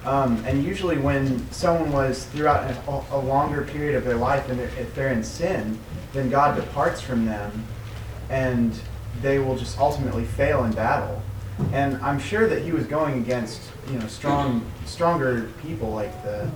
Um, 0.04 0.44
and 0.48 0.64
usually, 0.64 0.98
when 0.98 1.50
someone 1.52 1.92
was 1.92 2.26
throughout 2.26 2.72
a, 2.88 3.16
a 3.16 3.20
longer 3.20 3.62
period 3.64 3.96
of 3.96 4.04
their 4.04 4.16
life, 4.16 4.50
and 4.50 4.60
they're, 4.60 4.80
if 4.80 4.96
they're 4.96 5.14
in 5.14 5.24
sin, 5.24 5.78
then 6.14 6.30
God 6.30 6.56
departs 6.56 7.02
from 7.02 7.26
them, 7.26 7.66
and 8.30 8.74
they 9.22 9.38
will 9.38 9.56
just 9.56 9.78
ultimately 9.78 10.26
fail 10.26 10.64
in 10.64 10.72
battle. 10.72 11.22
And 11.72 11.98
I'm 11.98 12.20
sure 12.20 12.48
that 12.48 12.64
he 12.64 12.72
was 12.72 12.88
going 12.88 13.20
against, 13.20 13.62
you 13.92 14.00
know, 14.00 14.08
strong, 14.08 14.66
stronger 14.86 15.50
people 15.62 15.92
like 15.92 16.24
the 16.24 16.50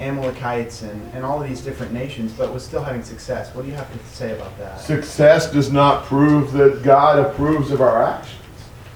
Amalekites 0.00 0.82
and, 0.82 1.14
and 1.14 1.24
all 1.24 1.40
of 1.40 1.48
these 1.48 1.60
different 1.60 1.92
nations, 1.92 2.32
but 2.32 2.52
was 2.52 2.64
still 2.64 2.82
having 2.82 3.02
success. 3.02 3.54
What 3.54 3.62
do 3.62 3.68
you 3.68 3.76
have 3.76 3.90
to 3.92 4.06
say 4.08 4.32
about 4.32 4.56
that? 4.58 4.80
Success 4.80 5.50
does 5.50 5.70
not 5.70 6.04
prove 6.04 6.52
that 6.52 6.82
God 6.82 7.18
approves 7.18 7.70
of 7.70 7.80
our 7.80 8.02
actions. 8.02 8.40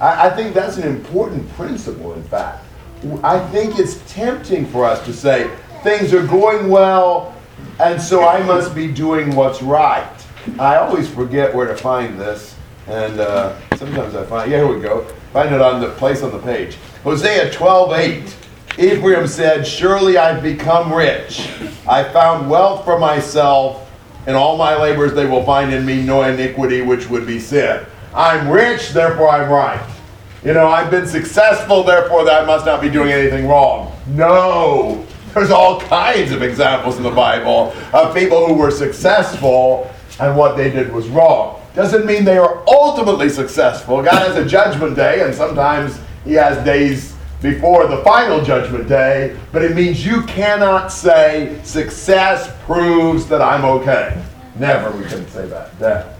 I, 0.00 0.28
I 0.28 0.30
think 0.30 0.54
that's 0.54 0.76
an 0.76 0.88
important 0.88 1.48
principle, 1.52 2.14
in 2.14 2.22
fact. 2.24 2.64
I 3.22 3.38
think 3.50 3.78
it's 3.78 4.00
tempting 4.12 4.66
for 4.66 4.84
us 4.84 5.04
to 5.04 5.12
say, 5.12 5.50
things 5.84 6.12
are 6.12 6.26
going 6.26 6.68
well, 6.68 7.34
and 7.78 8.00
so 8.00 8.26
I 8.26 8.42
must 8.42 8.74
be 8.74 8.90
doing 8.90 9.34
what's 9.36 9.62
right. 9.62 10.10
I 10.58 10.76
always 10.76 11.08
forget 11.08 11.54
where 11.54 11.66
to 11.66 11.76
find 11.76 12.18
this, 12.18 12.56
and 12.88 13.20
uh, 13.20 13.56
sometimes 13.76 14.16
I 14.16 14.24
find, 14.24 14.50
yeah, 14.50 14.58
here 14.58 14.74
we 14.74 14.80
go. 14.80 15.04
Find 15.32 15.54
it 15.54 15.60
on 15.60 15.80
the 15.80 15.90
place 15.90 16.22
on 16.22 16.32
the 16.32 16.38
page. 16.38 16.76
Hosea 17.04 17.52
12 17.52 17.92
8. 17.92 18.36
Ephraim 18.78 19.26
said, 19.26 19.66
Surely 19.66 20.18
I've 20.18 20.40
become 20.40 20.92
rich. 20.92 21.50
I 21.88 22.04
found 22.04 22.48
wealth 22.48 22.84
for 22.84 22.96
myself. 22.98 23.84
and 24.26 24.36
all 24.36 24.56
my 24.56 24.76
labors, 24.76 25.14
they 25.14 25.24
will 25.24 25.44
find 25.44 25.72
in 25.72 25.86
me 25.86 26.02
no 26.02 26.22
iniquity 26.22 26.82
which 26.82 27.08
would 27.08 27.26
be 27.26 27.40
sin. 27.40 27.84
I'm 28.14 28.48
rich, 28.48 28.90
therefore 28.90 29.30
I'm 29.30 29.50
right. 29.50 29.80
You 30.44 30.52
know, 30.52 30.68
I've 30.68 30.90
been 30.90 31.06
successful, 31.06 31.82
therefore 31.82 32.24
that 32.24 32.42
I 32.42 32.46
must 32.46 32.66
not 32.66 32.80
be 32.80 32.88
doing 32.90 33.10
anything 33.10 33.48
wrong. 33.48 33.92
No. 34.06 35.04
There's 35.34 35.50
all 35.50 35.80
kinds 35.80 36.30
of 36.30 36.42
examples 36.42 36.98
in 36.98 37.02
the 37.02 37.10
Bible 37.10 37.72
of 37.92 38.14
people 38.14 38.46
who 38.46 38.54
were 38.54 38.70
successful 38.70 39.90
and 40.20 40.36
what 40.36 40.56
they 40.56 40.70
did 40.70 40.92
was 40.92 41.08
wrong. 41.08 41.60
Doesn't 41.74 42.06
mean 42.06 42.24
they 42.24 42.38
are 42.38 42.62
ultimately 42.68 43.28
successful. 43.28 44.02
God 44.02 44.26
has 44.26 44.36
a 44.36 44.44
judgment 44.44 44.94
day, 44.94 45.22
and 45.22 45.34
sometimes 45.34 45.98
He 46.24 46.34
has 46.34 46.62
days 46.64 47.14
before 47.40 47.86
the 47.86 47.98
final 47.98 48.42
judgment 48.42 48.88
day, 48.88 49.36
but 49.52 49.62
it 49.62 49.74
means 49.74 50.04
you 50.04 50.22
cannot 50.22 50.88
say 50.88 51.60
success 51.62 52.52
proves 52.64 53.26
that 53.28 53.40
I'm 53.40 53.64
okay. 53.64 54.20
Never 54.56 54.90
we 54.96 55.04
can 55.04 55.26
say 55.28 55.46
that. 55.46 55.78
Never. 55.80 56.14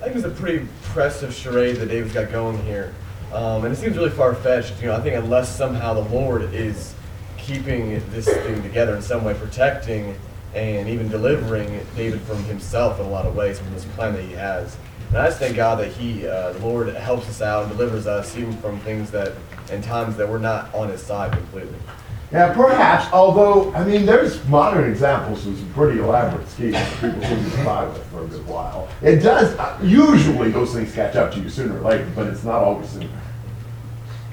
I 0.00 0.04
think 0.04 0.16
it's 0.16 0.26
a 0.26 0.30
pretty 0.30 0.58
impressive 0.58 1.32
charade 1.32 1.76
that 1.76 1.86
David's 1.86 2.12
got 2.12 2.30
going 2.30 2.62
here. 2.64 2.94
Um, 3.32 3.64
and 3.64 3.72
it 3.72 3.76
seems 3.76 3.96
really 3.96 4.10
far 4.10 4.34
fetched. 4.34 4.78
You 4.80 4.88
know, 4.88 4.96
I 4.96 5.00
think 5.00 5.16
unless 5.16 5.54
somehow 5.56 5.94
the 5.94 6.14
Lord 6.14 6.42
is 6.52 6.94
keeping 7.38 8.02
this 8.10 8.26
thing 8.26 8.62
together 8.62 8.94
in 8.94 9.00
some 9.00 9.24
way, 9.24 9.34
protecting 9.34 10.14
and 10.54 10.86
even 10.88 11.08
delivering 11.08 11.80
David 11.96 12.20
from 12.22 12.42
himself 12.44 13.00
in 13.00 13.06
a 13.06 13.08
lot 13.08 13.24
of 13.24 13.34
ways 13.34 13.58
from 13.58 13.72
this 13.72 13.84
plan 13.86 14.12
that 14.14 14.22
he 14.22 14.32
has. 14.32 14.76
And 15.12 15.20
I 15.20 15.26
just 15.26 15.38
thank 15.38 15.56
God 15.56 15.78
that 15.78 15.92
He, 15.92 16.26
uh, 16.26 16.52
the 16.54 16.58
Lord, 16.60 16.88
helps 16.94 17.28
us 17.28 17.42
out 17.42 17.64
and 17.64 17.72
delivers 17.72 18.06
us 18.06 18.34
even 18.34 18.56
from 18.56 18.80
things 18.80 19.10
that, 19.10 19.32
and 19.70 19.84
times 19.84 20.16
that 20.16 20.26
we're 20.26 20.38
not 20.38 20.74
on 20.74 20.88
His 20.88 21.02
side 21.02 21.32
completely. 21.32 21.76
Yeah, 22.32 22.54
perhaps, 22.54 23.12
although, 23.12 23.70
I 23.74 23.84
mean, 23.84 24.06
there's 24.06 24.42
modern 24.46 24.90
examples 24.90 25.46
of 25.46 25.58
some 25.58 25.70
pretty 25.74 26.00
elaborate 26.00 26.48
schemes 26.48 26.72
that 26.72 26.92
people 26.94 27.20
seem 27.28 27.44
to 27.44 27.50
survive 27.50 27.92
with 27.92 28.06
for 28.06 28.24
a 28.24 28.26
good 28.26 28.46
while. 28.46 28.88
It 29.02 29.16
does, 29.18 29.54
usually 29.82 30.50
those 30.50 30.72
things 30.72 30.94
catch 30.94 31.14
up 31.14 31.30
to 31.34 31.40
you 31.40 31.50
sooner 31.50 31.76
or 31.76 31.82
later, 31.82 32.10
but 32.14 32.28
it's 32.28 32.42
not 32.42 32.62
always 32.62 32.88
sooner. 32.88 33.10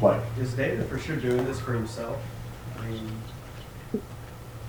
Like, 0.01 0.21
Is 0.39 0.53
David 0.53 0.87
for 0.87 0.97
sure 0.97 1.17
doing 1.17 1.43
this 1.43 1.59
for 1.59 1.73
himself? 1.73 2.17
I 2.79 2.87
mean, 2.87 3.11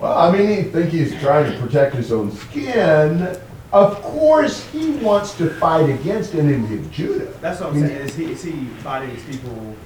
well, 0.01 0.19
I 0.19 0.37
mean, 0.37 0.49
you 0.51 0.65
think 0.73 0.91
he's 0.91 1.15
trying 1.21 1.53
to 1.53 1.57
protect 1.61 1.95
his 1.95 2.11
own 2.11 2.33
skin. 2.33 3.39
Of 3.73 4.03
course, 4.03 4.69
he 4.71 4.91
wants 4.91 5.37
to 5.37 5.49
fight 5.49 5.89
against 5.89 6.35
an 6.35 6.53
enemy 6.53 6.79
of 6.79 6.91
Judah. 6.91 7.27
that's 7.41 7.61
what 7.61 7.71
I'm 7.71 7.81
saying. 7.81 7.93
Is 7.93 8.15
he 8.17 8.25
is 8.25 8.43
he 8.43 8.65
fighting 8.83 9.11
his 9.11 9.23
people? 9.25 9.77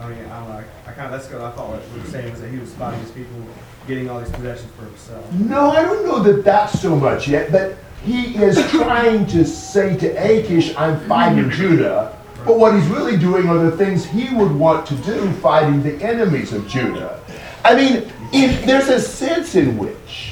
I 0.00 0.08
mean, 0.08 0.24
I 0.26 0.40
don't 0.40 0.48
know. 0.48 0.64
I 0.86 0.92
kind 0.92 1.12
of 1.14 1.20
that's 1.20 1.32
what 1.32 1.42
I 1.42 1.50
thought 1.52 1.70
what 1.70 1.82
we 1.92 2.00
were 2.00 2.06
saying 2.06 2.30
was 2.30 2.40
that 2.40 2.50
he 2.50 2.58
was 2.58 2.74
fighting 2.74 3.00
his 3.00 3.10
people, 3.12 3.46
getting 3.86 4.10
all 4.10 4.20
these 4.20 4.30
possessions 4.30 4.72
for 4.72 4.84
himself. 4.84 5.32
No, 5.34 5.70
I 5.70 5.82
don't 5.82 6.04
know 6.04 6.20
that 6.22 6.44
that's 6.44 6.80
so 6.80 6.96
much 6.96 7.28
yet, 7.28 7.52
but 7.52 7.76
he 8.04 8.36
is 8.36 8.56
trying 8.70 9.26
to 9.26 9.44
say 9.44 9.96
to 9.96 10.08
Achish, 10.08 10.74
I'm 10.76 11.00
fighting 11.08 11.44
mm-hmm. 11.44 11.50
Judah. 11.50 12.16
But 12.44 12.58
what 12.58 12.74
he's 12.74 12.86
really 12.86 13.16
doing 13.16 13.48
are 13.48 13.58
the 13.58 13.76
things 13.76 14.04
he 14.04 14.34
would 14.34 14.52
want 14.52 14.86
to 14.86 14.94
do 14.96 15.30
fighting 15.34 15.82
the 15.82 15.94
enemies 16.02 16.52
of 16.52 16.66
Judah. 16.68 17.20
I 17.64 17.74
mean, 17.74 18.10
if 18.32 18.64
there's 18.64 18.88
a 18.88 19.00
sense 19.00 19.54
in 19.56 19.76
which 19.76 20.27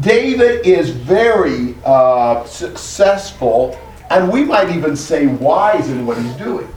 David 0.00 0.66
is 0.66 0.90
very 0.90 1.74
uh, 1.84 2.44
successful, 2.44 3.78
and 4.10 4.30
we 4.30 4.44
might 4.44 4.70
even 4.70 4.94
say 4.94 5.26
wise 5.26 5.88
in 5.88 6.06
what 6.06 6.18
he's 6.18 6.34
doing. 6.34 6.68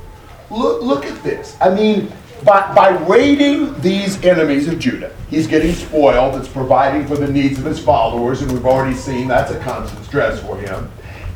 Look, 0.50 0.82
look 0.82 1.06
at 1.06 1.22
this. 1.22 1.58
I 1.60 1.74
mean, 1.74 2.12
by, 2.44 2.74
by 2.74 2.90
raiding 3.08 3.80
these 3.82 4.24
enemies 4.24 4.68
of 4.70 4.80
Judah, 4.80 5.14
he's 5.30 5.48
getting 5.48 5.74
spoiled. 5.74 6.36
It's 6.36 6.48
providing 6.48 7.06
for 7.06 7.18
the 7.18 7.28
needs 7.28 7.60
of 7.60 7.66
his 7.66 7.80
followers, 7.80 8.42
and 8.42 8.52
we've 8.52 8.66
already 8.66 8.96
seen 8.96 9.28
that's 9.28 9.52
a 9.52 9.60
constant 9.60 10.06
stress 10.06 10.42
for 10.42 10.58
him. 10.58 10.90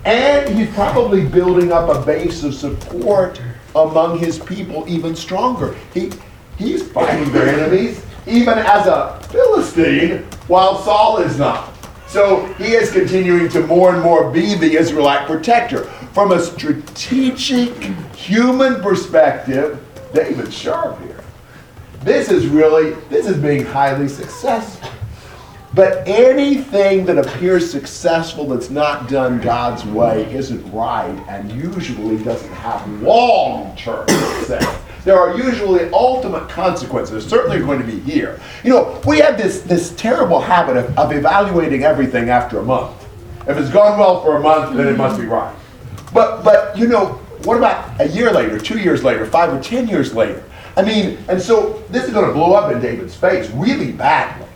And 0.06 0.58
he's 0.58 0.70
probably 0.74 1.26
building 1.26 1.72
up 1.72 1.90
a 1.90 2.06
base 2.06 2.44
of 2.44 2.54
support 2.54 3.42
among 3.76 4.20
his 4.20 4.40
people 4.40 4.86
even 4.88 5.16
stronger. 5.16 5.76
He, 5.94 6.12
he's 6.58 6.90
fighting 6.92 7.32
their 7.34 7.50
enemies 7.50 8.06
even 8.26 8.58
as 8.58 8.88
a 8.88 9.20
Philistine 9.30 10.20
while 10.48 10.78
Saul 10.82 11.18
is 11.18 11.38
not. 11.38 11.73
So 12.14 12.46
he 12.60 12.74
is 12.74 12.92
continuing 12.92 13.50
to 13.50 13.66
more 13.66 13.92
and 13.92 14.04
more 14.04 14.30
be 14.30 14.54
the 14.54 14.78
Israelite 14.78 15.26
protector. 15.26 15.86
From 16.14 16.32
a 16.32 16.40
strategic 16.40 17.74
human 18.16 18.84
perspective, 18.84 19.84
David's 20.14 20.56
sharp 20.56 21.02
here. 21.02 21.24
This 22.04 22.30
is 22.30 22.46
really, 22.46 22.92
this 23.10 23.26
is 23.26 23.38
being 23.38 23.66
highly 23.66 24.08
successful. 24.08 24.92
But 25.74 26.08
anything 26.08 27.04
that 27.08 27.18
appears 27.18 27.72
successful 27.72 28.46
that's 28.46 28.70
not 28.70 29.10
done 29.10 29.42
God's 29.42 29.84
way 29.84 30.32
isn't 30.36 30.72
right 30.72 31.18
and 31.28 31.52
usually 31.52 32.24
doesn't 32.24 32.54
have 32.54 32.88
long 33.02 33.76
term 33.76 34.08
success. 34.08 34.83
There 35.04 35.20
are 35.20 35.38
usually 35.38 35.90
ultimate 35.92 36.48
consequences, 36.50 37.26
certainly 37.26 37.60
going 37.60 37.80
to 37.80 37.86
be 37.86 38.00
here. 38.00 38.40
You 38.64 38.72
know, 38.72 39.02
we 39.06 39.20
have 39.20 39.38
this, 39.38 39.62
this 39.62 39.94
terrible 39.96 40.40
habit 40.40 40.78
of, 40.78 40.98
of 40.98 41.12
evaluating 41.12 41.84
everything 41.84 42.30
after 42.30 42.60
a 42.60 42.64
month. 42.64 43.04
If 43.48 43.58
it's 43.58 43.70
gone 43.70 44.00
well 44.00 44.24
for 44.24 44.38
a 44.38 44.40
month, 44.40 44.78
then 44.78 44.88
it 44.88 44.98
must 44.98 45.20
be 45.20 45.26
right. 45.26 45.54
But, 46.14 46.44
but 46.44 46.78
you 46.78 46.88
know, 46.88 47.20
what 47.44 47.58
about 47.58 48.00
a 48.00 48.08
year 48.08 48.32
later, 48.32 48.58
two 48.58 48.80
years 48.80 49.04
later, 49.04 49.26
five 49.26 49.54
or 49.54 49.62
ten 49.62 49.90
years 49.90 50.14
later? 50.14 50.44
I 50.78 50.82
mean, 50.82 51.18
and 51.28 51.42
so 51.42 51.84
this 51.90 52.06
is 52.06 52.14
going 52.14 52.26
to 52.26 52.34
blow 52.34 52.54
up 52.54 52.72
in 52.72 52.82
David's 52.82 53.16
face 53.16 53.50
really 53.52 53.92
badly. 53.92 54.48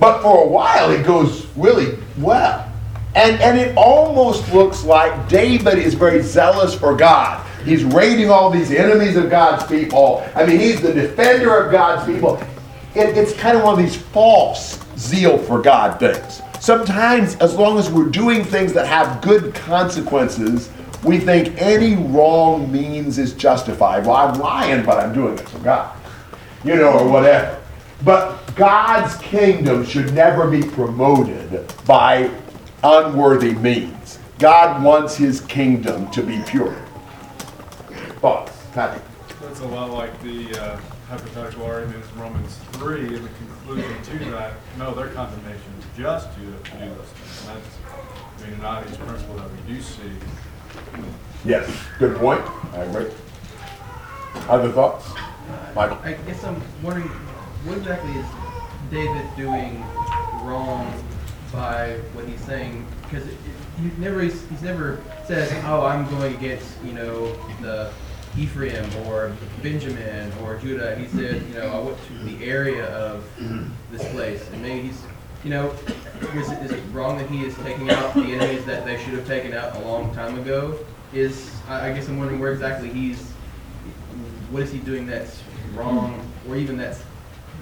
But 0.00 0.20
for 0.20 0.44
a 0.44 0.46
while, 0.46 0.90
it 0.90 1.06
goes 1.06 1.46
really 1.56 1.98
well. 2.18 2.70
And, 3.14 3.40
and 3.40 3.58
it 3.58 3.74
almost 3.76 4.52
looks 4.52 4.84
like 4.84 5.28
David 5.28 5.78
is 5.78 5.94
very 5.94 6.20
zealous 6.22 6.74
for 6.74 6.94
God. 6.94 7.46
He's 7.66 7.82
raiding 7.82 8.30
all 8.30 8.48
these 8.48 8.70
enemies 8.70 9.16
of 9.16 9.28
God's 9.28 9.66
people. 9.66 10.24
I 10.36 10.46
mean, 10.46 10.60
he's 10.60 10.80
the 10.80 10.94
defender 10.94 11.58
of 11.58 11.72
God's 11.72 12.06
people. 12.06 12.36
It, 12.94 13.18
it's 13.18 13.32
kind 13.32 13.56
of 13.56 13.64
one 13.64 13.74
of 13.74 13.80
these 13.80 13.96
false 13.96 14.78
zeal 14.96 15.36
for 15.36 15.60
God 15.60 15.98
things. 15.98 16.40
Sometimes, 16.60 17.34
as 17.36 17.56
long 17.56 17.76
as 17.76 17.90
we're 17.90 18.08
doing 18.08 18.44
things 18.44 18.72
that 18.72 18.86
have 18.86 19.20
good 19.20 19.52
consequences, 19.52 20.70
we 21.02 21.18
think 21.18 21.60
any 21.60 21.96
wrong 21.96 22.70
means 22.70 23.18
is 23.18 23.34
justified. 23.34 24.06
Well, 24.06 24.16
I'm 24.16 24.38
lying, 24.38 24.84
but 24.84 24.98
I'm 24.98 25.12
doing 25.12 25.36
it 25.36 25.48
for 25.48 25.58
God. 25.58 25.96
You 26.64 26.76
know, 26.76 27.00
or 27.00 27.08
whatever. 27.08 27.60
But 28.04 28.54
God's 28.54 29.16
kingdom 29.16 29.84
should 29.84 30.14
never 30.14 30.48
be 30.48 30.62
promoted 30.62 31.72
by 31.84 32.30
unworthy 32.84 33.54
means. 33.54 34.20
God 34.38 34.84
wants 34.84 35.16
his 35.16 35.40
kingdom 35.40 36.08
to 36.12 36.22
be 36.22 36.40
pure. 36.46 36.85
Thoughts? 38.20 38.52
Patrick? 38.72 39.02
That's 39.42 39.60
a 39.60 39.66
lot 39.66 39.90
like 39.90 40.22
the 40.22 40.50
uh, 40.58 40.76
hypothetical 41.08 41.64
argument 41.64 42.04
in 42.12 42.20
Romans 42.20 42.58
3 42.72 43.00
and 43.00 43.24
the 43.24 43.28
conclusion 43.28 44.02
to 44.02 44.30
that. 44.30 44.54
No, 44.78 44.94
their 44.94 45.08
condemnation 45.08 45.72
is 45.78 45.84
just 45.96 46.32
to, 46.34 46.40
to 46.40 46.78
do 46.78 46.94
those 46.94 47.08
things. 47.08 47.48
And 47.48 47.56
that's, 47.56 48.42
I 48.42 48.46
mean, 48.46 48.58
an 48.58 48.64
obvious 48.64 48.96
principle 48.96 49.36
that 49.36 49.50
we 49.50 49.74
do 49.74 49.82
see. 49.82 50.02
Yes, 51.44 51.70
good 51.98 52.16
point. 52.16 52.40
I 52.72 52.78
agree. 52.78 53.10
Other 54.48 54.72
thoughts? 54.72 55.08
Michael? 55.74 55.98
I 56.02 56.14
guess 56.26 56.42
I'm 56.44 56.60
wondering, 56.82 57.08
what 57.64 57.78
exactly 57.78 58.12
is 58.12 58.26
David 58.90 59.26
doing 59.36 59.84
wrong 60.42 60.92
by 61.52 61.98
what 62.14 62.26
he's 62.26 62.40
saying? 62.40 62.86
Because 63.02 63.24
he 63.26 63.90
never 63.98 64.22
he's, 64.22 64.48
he's 64.48 64.62
never 64.62 65.00
says, 65.26 65.52
"Oh, 65.66 65.84
I'm 65.84 66.08
going 66.10 66.34
against 66.34 66.66
you 66.84 66.92
know 66.92 67.32
the 67.60 67.92
Ephraim 68.38 68.88
or 69.06 69.32
Benjamin 69.62 70.32
or 70.42 70.56
Judah." 70.56 70.96
He 70.96 71.06
said, 71.08 71.42
"You 71.48 71.54
know, 71.54 71.68
I 71.68 71.78
went 71.78 71.98
to 72.06 72.24
the 72.24 72.44
area 72.44 72.86
of 72.86 73.24
this 73.90 74.06
place, 74.12 74.46
and 74.52 74.62
maybe 74.62 74.88
he's." 74.88 75.02
You 75.44 75.50
know, 75.50 75.70
is 76.34 76.50
it, 76.50 76.58
is 76.64 76.72
it 76.72 76.82
wrong 76.92 77.18
that 77.18 77.30
he 77.30 77.44
is 77.44 77.54
taking 77.58 77.88
out 77.88 78.14
the 78.14 78.22
enemies 78.22 78.64
that 78.64 78.84
they 78.84 78.98
should 78.98 79.12
have 79.12 79.28
taken 79.28 79.52
out 79.52 79.76
a 79.76 79.80
long 79.80 80.12
time 80.12 80.36
ago? 80.40 80.76
Is 81.12 81.52
I, 81.68 81.90
I 81.90 81.92
guess 81.92 82.08
I'm 82.08 82.18
wondering 82.18 82.40
where 82.40 82.52
exactly 82.52 82.88
he's 82.88 83.22
what 84.50 84.62
is 84.62 84.72
he 84.72 84.78
doing 84.78 85.06
that's 85.06 85.40
wrong, 85.74 86.20
or 86.48 86.56
even 86.56 86.76
that's 86.76 87.02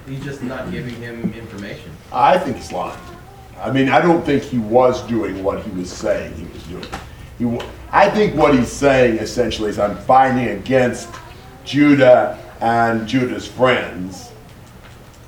he's 0.08 0.22
just 0.24 0.42
not 0.42 0.70
giving 0.70 0.94
him 0.94 1.32
information? 1.34 1.90
I 2.12 2.38
think 2.38 2.56
he's 2.56 2.72
lying. 2.72 2.98
I 3.58 3.70
mean, 3.70 3.88
I 3.88 4.00
don't 4.00 4.24
think 4.24 4.42
he 4.42 4.58
was 4.58 5.02
doing 5.06 5.42
what 5.42 5.62
he 5.62 5.70
was 5.70 5.90
saying 5.90 6.34
he 6.34 6.44
was 6.52 6.62
doing. 6.64 6.86
He, 7.38 7.58
I 7.90 8.10
think 8.10 8.34
what 8.34 8.54
he's 8.54 8.70
saying 8.70 9.18
essentially 9.18 9.70
is 9.70 9.78
I'm 9.78 9.96
fighting 9.96 10.48
against 10.48 11.08
Judah 11.64 12.38
and 12.60 13.06
Judah's 13.06 13.46
friends, 13.46 14.30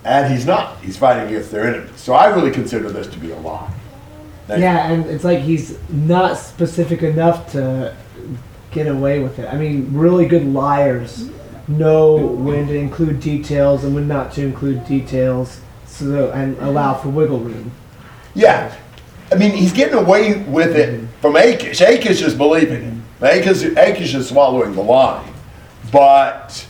and 0.05 0.33
he's 0.33 0.47
not. 0.47 0.79
He's 0.81 0.97
fighting 0.97 1.27
against 1.29 1.51
their 1.51 1.67
enemies. 1.67 2.01
So 2.01 2.15
I 2.15 2.27
really 2.27 2.51
consider 2.51 2.91
this 2.91 3.07
to 3.09 3.19
be 3.19 3.33
a 3.33 3.39
lie. 3.39 3.73
Thank 4.47 4.59
you. 4.59 4.65
Yeah, 4.65 4.93
and 4.93 5.07
it's 5.07 5.25
like 5.25 5.41
he's 5.41 5.79
not 5.91 6.39
specific 6.39 7.03
enough 7.03 7.51
to 7.53 7.97
get 8.71 8.87
away 8.87 9.21
with 9.21 9.39
it. 9.39 9.53
I 9.53 9.57
mean, 9.57 9.93
really 9.93 10.27
good 10.27 10.47
liars 10.47 11.31
know 11.69 12.15
when 12.17 12.69
to 12.69 12.77
include 12.77 13.19
details 13.21 13.83
and 13.85 13.95
when 13.95 14.07
not 14.07 14.33
to 14.33 14.43
include 14.45 14.87
details, 14.87 15.61
so 15.87 16.31
and 16.31 16.57
allow 16.59 16.95
for 16.95 17.09
wiggle 17.09 17.41
room. 17.41 17.73
Yeah. 18.35 18.73
I 19.33 19.35
mean, 19.35 19.53
he's 19.53 19.73
getting 19.73 19.95
away 19.99 20.43
with 20.45 20.77
it 20.77 21.09
from 21.21 21.37
Achish. 21.37 21.81
Achish 21.81 22.23
is 22.23 22.35
believing 22.35 22.83
him. 22.83 23.03
Achish, 23.21 23.63
Achish 23.77 24.15
is 24.15 24.29
swallowing 24.29 24.75
the 24.75 24.83
line. 24.83 25.33
But 25.93 26.67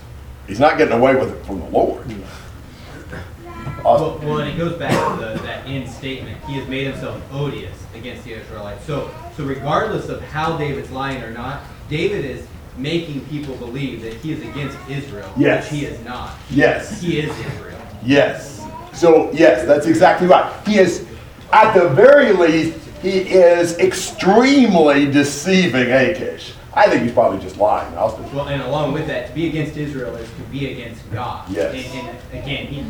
he's 0.47 0.61
not 0.61 0.79
getting 0.79 0.95
away 0.95 1.17
with 1.17 1.35
it 1.35 1.45
from 1.45 1.61
the 1.61 1.67
Lord. 1.67 2.11
Uh, 2.11 3.83
well, 3.85 4.19
well, 4.23 4.39
and 4.39 4.51
it 4.51 4.57
goes 4.57 4.77
back 4.79 4.91
to 4.91 5.25
the, 5.25 5.43
that 5.43 5.67
end 5.67 5.89
statement. 5.89 6.43
He 6.45 6.55
has 6.55 6.67
made 6.69 6.87
himself 6.89 7.23
odious 7.33 7.77
against 7.95 8.25
the 8.25 8.33
Israelites. 8.33 8.85
So, 8.85 9.11
so 9.37 9.45
regardless 9.45 10.09
of 10.09 10.21
how 10.23 10.57
David's 10.57 10.91
lying 10.91 11.23
or 11.23 11.31
not, 11.31 11.63
David 11.89 12.25
is 12.25 12.47
making 12.77 13.25
people 13.27 13.57
believe 13.57 14.03
that 14.03 14.15
he 14.15 14.33
is 14.33 14.43
against 14.43 14.77
Israel, 14.89 15.33
Yes. 15.37 15.71
which 15.71 15.81
he 15.81 15.87
is 15.87 16.05
not. 16.05 16.35
Yes. 16.51 17.01
He 17.01 17.19
is 17.21 17.39
Israel. 17.39 17.81
Yes. 18.05 18.67
So, 18.93 19.31
yes, 19.33 19.67
that's 19.67 19.87
exactly 19.87 20.27
right. 20.27 20.53
He 20.67 20.79
is, 20.79 21.07
at 21.53 21.75
the 21.75 21.89
very 21.91 22.33
least, 22.33 22.79
he 23.03 23.19
is 23.19 23.79
extremely 23.79 25.11
deceiving 25.11 25.91
Achish. 25.93 26.55
I 26.75 26.89
think 26.89 27.03
he's 27.05 27.13
probably 27.13 27.39
just 27.39 27.57
lying. 27.57 27.95
Well, 27.95 28.49
and 28.49 28.63
along 28.63 28.93
with 28.93 29.07
that, 29.07 29.29
to 29.29 29.35
be 29.35 29.47
against 29.47 29.77
Israel 29.77 30.15
is 30.17 30.29
to 30.29 30.43
be 30.51 30.73
against 30.73 31.11
God. 31.11 31.49
Yes. 31.51 31.75
And, 31.95 32.09
and 32.09 32.45
again, 32.45 32.67
he, 32.67 32.85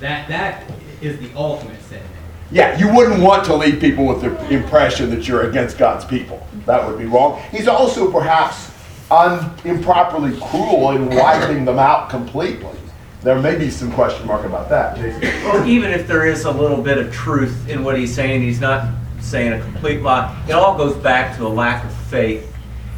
that 0.00 0.28
that 0.28 0.70
is 1.00 1.18
the 1.18 1.34
ultimate 1.34 1.80
sin. 1.82 2.02
Yeah, 2.50 2.78
you 2.78 2.94
wouldn't 2.94 3.22
want 3.22 3.46
to 3.46 3.56
leave 3.56 3.80
people 3.80 4.04
with 4.04 4.20
the 4.20 4.50
impression 4.50 5.08
that 5.10 5.26
you're 5.26 5.48
against 5.48 5.78
God's 5.78 6.04
people. 6.04 6.46
That 6.66 6.86
would 6.86 6.98
be 6.98 7.06
wrong. 7.06 7.40
He's 7.50 7.66
also 7.66 8.12
perhaps 8.12 8.70
un, 9.10 9.50
improperly 9.64 10.38
cruel 10.38 10.90
in 10.90 11.08
wiping 11.08 11.64
them 11.64 11.78
out 11.78 12.10
completely. 12.10 12.76
There 13.22 13.38
may 13.40 13.56
be 13.56 13.70
some 13.70 13.92
question 13.92 14.26
mark 14.26 14.44
about 14.44 14.68
that, 14.70 14.96
Jason. 14.96 15.20
Well, 15.44 15.66
even 15.66 15.92
if 15.92 16.08
there 16.08 16.26
is 16.26 16.44
a 16.44 16.50
little 16.50 16.82
bit 16.82 16.98
of 16.98 17.12
truth 17.12 17.68
in 17.68 17.84
what 17.84 17.96
he's 17.96 18.12
saying, 18.12 18.42
he's 18.42 18.60
not 18.60 18.88
saying 19.20 19.52
a 19.52 19.60
complete 19.60 20.02
lie. 20.02 20.44
It 20.48 20.52
all 20.52 20.76
goes 20.76 20.96
back 20.96 21.36
to 21.36 21.46
a 21.46 21.48
lack 21.48 21.84
of 21.84 21.92
faith 22.08 22.52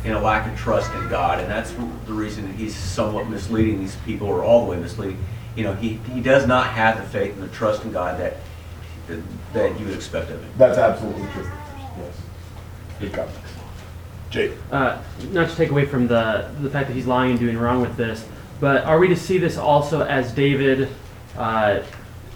and 0.05 0.15
a 0.15 0.21
lack 0.21 0.51
of 0.51 0.59
trust 0.59 0.93
in 0.95 1.09
God, 1.09 1.41
and 1.41 1.51
that's 1.51 1.73
the 1.73 2.13
reason 2.13 2.47
that 2.47 2.55
he's 2.57 2.75
somewhat 2.75 3.29
misleading 3.29 3.81
these 3.81 3.97
people, 4.07 4.27
or 4.27 4.43
all 4.43 4.65
the 4.65 4.71
way 4.71 4.79
misleading. 4.79 5.23
You 5.57 5.65
know, 5.65 5.75
he, 5.75 5.95
he 6.13 6.21
does 6.21 6.47
not 6.47 6.69
have 6.69 6.97
the 6.97 7.05
faith 7.05 7.35
and 7.35 7.43
the 7.43 7.55
trust 7.55 7.85
in 7.85 7.93
God 7.93 8.19
that 8.19 8.37
that 9.53 9.79
you 9.79 9.85
would 9.85 9.95
expect 9.95 10.31
of 10.31 10.43
him. 10.43 10.51
That's 10.57 10.79
absolutely 10.79 11.27
true. 11.33 11.51
Yes. 11.99 12.17
Good 12.99 13.13
comment. 13.13 13.37
Jake. 14.31 14.53
uh, 14.73 15.01
not 15.31 15.51
to 15.51 15.55
take 15.55 15.71
away 15.71 15.85
from 15.85 16.09
the 16.09 16.51
the 16.61 16.71
fact 16.71 16.89
that 16.89 16.95
he's 16.95 17.07
lying 17.07 17.33
and 17.33 17.39
doing 17.39 17.59
wrong 17.59 17.83
with 17.83 17.97
this, 17.97 18.27
but 18.61 18.85
are 18.85 18.99
we 18.99 19.09
to 19.09 19.17
see 19.17 19.39
this 19.39 19.57
also 19.57 20.03
as 20.03 20.33
David 20.33 20.89
uh, 21.37 21.83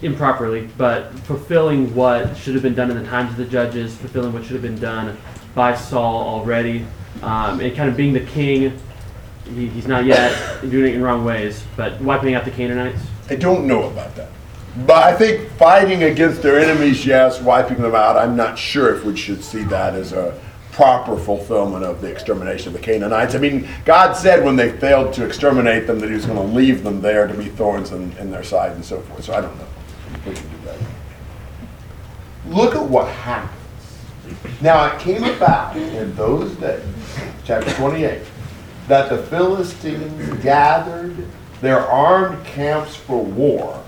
improperly, 0.01 0.69
but 0.77 1.11
fulfilling 1.19 1.93
what 1.95 2.35
should 2.37 2.53
have 2.53 2.63
been 2.63 2.75
done 2.75 2.91
in 2.91 2.97
the 2.97 3.09
times 3.09 3.31
of 3.31 3.37
the 3.37 3.45
judges, 3.45 3.95
fulfilling 3.95 4.33
what 4.33 4.43
should 4.43 4.53
have 4.53 4.61
been 4.61 4.79
done 4.79 5.17
by 5.55 5.75
Saul 5.75 6.27
already, 6.27 6.85
um, 7.21 7.59
and 7.59 7.75
kind 7.75 7.89
of 7.89 7.97
being 7.97 8.13
the 8.13 8.19
king? 8.21 8.77
He, 9.45 9.67
he's 9.67 9.87
not 9.87 10.05
yet 10.05 10.61
doing 10.61 10.93
it 10.93 10.95
in 10.95 11.01
wrong 11.01 11.25
ways, 11.25 11.63
but 11.75 11.99
wiping 12.01 12.35
out 12.35 12.45
the 12.45 12.51
Canaanites. 12.51 13.01
I 13.29 13.35
don't 13.35 13.65
know 13.67 13.89
about 13.89 14.15
that. 14.15 14.29
But 14.85 15.03
I 15.03 15.15
think 15.15 15.49
fighting 15.53 16.03
against 16.03 16.41
their 16.41 16.59
enemies, 16.59 17.05
yes, 17.05 17.41
wiping 17.41 17.81
them 17.81 17.95
out, 17.95 18.15
I'm 18.15 18.35
not 18.35 18.57
sure 18.57 18.95
if 18.95 19.03
we 19.03 19.17
should 19.17 19.43
see 19.43 19.63
that 19.63 19.95
as 19.95 20.13
a 20.13 20.39
proper 20.79 21.17
fulfillment 21.17 21.83
of 21.83 21.99
the 21.99 22.07
extermination 22.09 22.69
of 22.69 22.73
the 22.73 22.79
Canaanites. 22.79 23.35
I 23.35 23.37
mean, 23.37 23.67
God 23.83 24.13
said 24.13 24.45
when 24.45 24.55
they 24.55 24.71
failed 24.71 25.13
to 25.15 25.25
exterminate 25.25 25.87
them 25.87 25.99
that 25.99 26.07
He 26.07 26.15
was 26.15 26.25
going 26.25 26.37
to 26.37 26.55
leave 26.55 26.85
them 26.85 27.01
there 27.01 27.27
to 27.27 27.33
be 27.33 27.49
thorns 27.49 27.91
in, 27.91 28.13
in 28.13 28.31
their 28.31 28.45
side 28.45 28.71
and 28.71 28.85
so 28.85 29.01
forth. 29.01 29.25
So 29.25 29.33
I 29.33 29.41
don't 29.41 29.57
know 29.57 29.67
we 30.25 30.33
can 30.33 30.49
do 30.49 30.57
that. 30.63 30.77
Look 32.47 32.75
at 32.75 32.83
what 32.83 33.09
happens. 33.09 33.51
Now 34.61 34.85
it 34.85 34.97
came 35.01 35.25
about 35.25 35.75
in 35.75 36.15
those 36.15 36.55
days, 36.55 36.81
chapter 37.43 37.73
28, 37.73 38.21
that 38.87 39.09
the 39.09 39.17
Philistines 39.23 40.41
gathered 40.41 41.13
their 41.59 41.81
armed 41.81 42.45
camps 42.45 42.95
for 42.95 43.21
war 43.21 43.83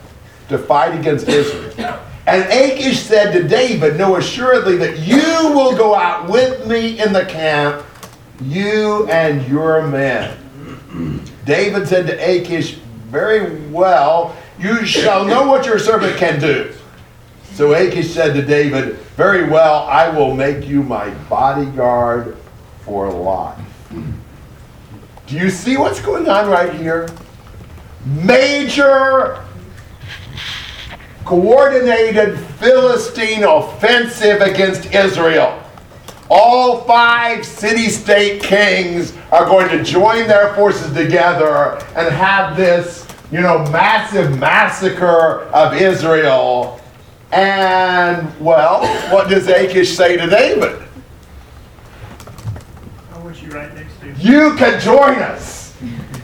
to 0.49 0.57
fight 0.57 0.99
against 0.99 1.29
Israel. 1.29 2.01
And 2.27 2.43
Achish 2.43 2.99
said 2.99 3.31
to 3.33 3.47
David, 3.47 3.97
Know 3.97 4.15
assuredly 4.15 4.77
that 4.77 4.99
you 4.99 5.53
will 5.53 5.75
go 5.75 5.95
out 5.95 6.29
with 6.29 6.67
me 6.67 7.01
in 7.01 7.13
the 7.13 7.25
camp, 7.25 7.83
you 8.41 9.07
and 9.07 9.47
your 9.47 9.87
men. 9.87 10.37
David 11.45 11.87
said 11.87 12.07
to 12.07 12.13
Achish, 12.13 12.73
Very 13.09 13.67
well, 13.69 14.35
you 14.59 14.85
shall 14.85 15.25
know 15.25 15.47
what 15.47 15.65
your 15.65 15.79
servant 15.79 16.17
can 16.17 16.39
do. 16.39 16.73
So 17.53 17.73
Achish 17.73 18.13
said 18.13 18.33
to 18.33 18.41
David, 18.41 18.97
Very 19.17 19.49
well, 19.49 19.87
I 19.87 20.09
will 20.09 20.35
make 20.35 20.67
you 20.67 20.83
my 20.83 21.09
bodyguard 21.25 22.37
for 22.81 23.11
life. 23.11 23.57
Do 25.27 25.37
you 25.37 25.49
see 25.49 25.77
what's 25.77 26.01
going 26.01 26.27
on 26.29 26.49
right 26.49 26.73
here? 26.73 27.09
Major 28.05 29.43
coordinated 31.25 32.37
Philistine 32.59 33.43
offensive 33.43 34.41
against 34.41 34.93
Israel. 34.93 35.61
All 36.29 36.81
five 36.81 37.45
city 37.45 37.89
state 37.89 38.41
kings 38.41 39.13
are 39.31 39.45
going 39.45 39.69
to 39.69 39.83
join 39.83 40.27
their 40.27 40.53
forces 40.55 40.93
together 40.93 41.77
and 41.95 42.13
have 42.13 42.55
this, 42.55 43.05
you 43.31 43.41
know, 43.41 43.59
massive 43.69 44.39
massacre 44.39 45.41
of 45.53 45.73
Israel. 45.73 46.79
And, 47.33 48.27
well, 48.39 48.85
what 49.13 49.29
does 49.29 49.47
Achish 49.47 49.95
say 49.95 50.17
to 50.17 50.27
David? 50.27 50.81
I 53.13 53.17
want 53.19 53.41
you 53.41 53.49
right 53.49 53.73
next 53.75 53.99
to 54.01 54.11
You 54.13 54.55
can 54.55 54.79
join 54.79 55.19
us. 55.19 55.75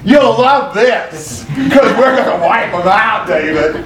You'll 0.06 0.38
love 0.38 0.74
this 0.74 1.44
because 1.44 1.98
we're 1.98 2.16
going 2.16 2.40
to 2.40 2.46
wipe 2.46 2.72
them 2.72 2.88
out, 2.88 3.28
David. 3.28 3.86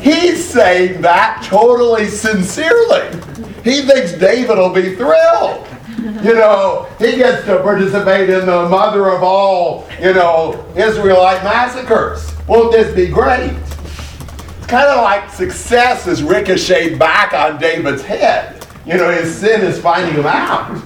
He's 0.00 0.44
saying 0.48 1.02
that 1.02 1.42
totally 1.44 2.06
sincerely. 2.06 3.06
He 3.62 3.82
thinks 3.82 4.12
David 4.12 4.56
will 4.56 4.72
be 4.72 4.96
thrilled. 4.96 5.66
You 6.22 6.34
know, 6.34 6.88
he 6.98 7.16
gets 7.16 7.44
to 7.44 7.60
participate 7.60 8.30
in 8.30 8.46
the 8.46 8.68
mother 8.68 9.10
of 9.10 9.22
all, 9.22 9.86
you 10.00 10.14
know, 10.14 10.64
Israelite 10.76 11.44
massacres. 11.44 12.32
Won't 12.46 12.72
this 12.72 12.94
be 12.94 13.06
great? 13.06 13.52
It's 13.52 14.66
kind 14.66 14.88
of 14.88 15.02
like 15.02 15.30
success 15.30 16.06
is 16.06 16.22
ricocheted 16.22 16.98
back 16.98 17.34
on 17.34 17.60
David's 17.60 18.02
head. 18.02 18.66
You 18.86 18.96
know, 18.96 19.10
his 19.10 19.34
sin 19.34 19.60
is 19.60 19.78
finding 19.78 20.14
him 20.14 20.26
out. 20.26 20.82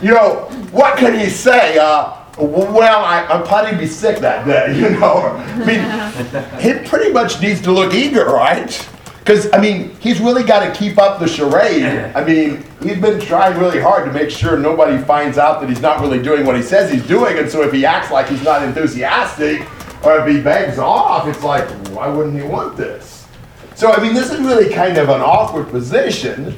You 0.00 0.10
know, 0.14 0.48
what 0.70 0.98
could 0.98 1.14
he 1.14 1.28
say? 1.28 1.78
Uh, 1.78 2.23
well, 2.36 3.04
I, 3.04 3.24
I'm 3.26 3.44
planning 3.44 3.74
to 3.74 3.78
be 3.78 3.86
sick 3.86 4.18
that 4.18 4.46
day, 4.46 4.76
you 4.78 4.98
know. 4.98 5.28
I 5.28 5.64
mean, 5.64 6.60
he 6.60 6.88
pretty 6.88 7.12
much 7.12 7.40
needs 7.40 7.60
to 7.62 7.72
look 7.72 7.94
eager, 7.94 8.26
right? 8.26 8.88
Because, 9.18 9.50
I 9.54 9.58
mean, 9.58 9.96
he's 10.00 10.20
really 10.20 10.42
got 10.42 10.66
to 10.66 10.78
keep 10.78 10.98
up 10.98 11.18
the 11.18 11.26
charade. 11.26 11.82
I 12.14 12.22
mean, 12.22 12.62
he's 12.82 13.00
been 13.00 13.18
trying 13.18 13.58
really 13.58 13.80
hard 13.80 14.04
to 14.04 14.12
make 14.12 14.28
sure 14.28 14.58
nobody 14.58 15.02
finds 15.02 15.38
out 15.38 15.62
that 15.62 15.70
he's 15.70 15.80
not 15.80 16.00
really 16.00 16.22
doing 16.22 16.44
what 16.44 16.56
he 16.56 16.62
says 16.62 16.90
he's 16.90 17.06
doing. 17.06 17.38
And 17.38 17.50
so 17.50 17.62
if 17.62 17.72
he 17.72 17.86
acts 17.86 18.10
like 18.10 18.28
he's 18.28 18.42
not 18.42 18.62
enthusiastic, 18.62 19.66
or 20.04 20.18
if 20.18 20.28
he 20.28 20.42
begs 20.42 20.78
off, 20.78 21.26
it's 21.26 21.42
like, 21.42 21.66
why 21.88 22.06
wouldn't 22.08 22.36
he 22.36 22.46
want 22.46 22.76
this? 22.76 23.26
So, 23.74 23.92
I 23.92 24.02
mean, 24.02 24.12
this 24.12 24.30
is 24.30 24.40
really 24.40 24.72
kind 24.72 24.98
of 24.98 25.08
an 25.08 25.22
awkward 25.22 25.68
position. 25.68 26.54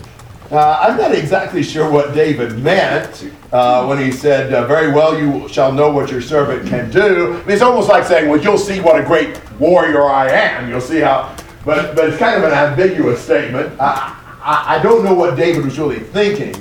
Uh, 0.50 0.78
I'm 0.80 0.96
not 0.96 1.12
exactly 1.14 1.62
sure 1.62 1.88
what 1.88 2.14
David 2.14 2.58
meant 2.58 3.30
uh, 3.52 3.86
when 3.86 3.98
he 3.98 4.10
said, 4.10 4.52
uh, 4.52 4.66
Very 4.66 4.92
well, 4.92 5.18
you 5.18 5.48
shall 5.48 5.72
know 5.72 5.90
what 5.90 6.10
your 6.10 6.20
servant 6.20 6.68
can 6.68 6.90
do. 6.90 7.34
I 7.34 7.38
mean, 7.38 7.50
it's 7.50 7.62
almost 7.62 7.88
like 7.88 8.04
saying, 8.04 8.28
Well, 8.28 8.40
you'll 8.40 8.58
see 8.58 8.80
what 8.80 9.00
a 9.00 9.04
great 9.04 9.40
warrior 9.58 10.04
I 10.04 10.30
am. 10.30 10.68
You'll 10.68 10.80
see 10.80 11.00
how. 11.00 11.36
But, 11.64 11.96
but 11.96 12.08
it's 12.08 12.18
kind 12.18 12.36
of 12.36 12.44
an 12.44 12.56
ambiguous 12.56 13.20
statement. 13.22 13.80
I, 13.80 14.16
I, 14.40 14.76
I 14.76 14.82
don't 14.82 15.04
know 15.04 15.14
what 15.14 15.36
David 15.36 15.64
was 15.64 15.78
really 15.78 15.98
thinking. 15.98 16.54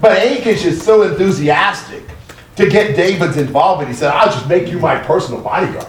But 0.00 0.18
Achish 0.18 0.64
is 0.64 0.82
so 0.82 1.02
enthusiastic 1.02 2.02
to 2.56 2.68
get 2.68 2.96
David's 2.96 3.36
involvement. 3.36 3.88
He 3.88 3.94
said, 3.94 4.12
I'll 4.12 4.26
just 4.26 4.48
make 4.48 4.68
you 4.68 4.78
my 4.78 4.98
personal 4.98 5.40
bodyguard. 5.40 5.86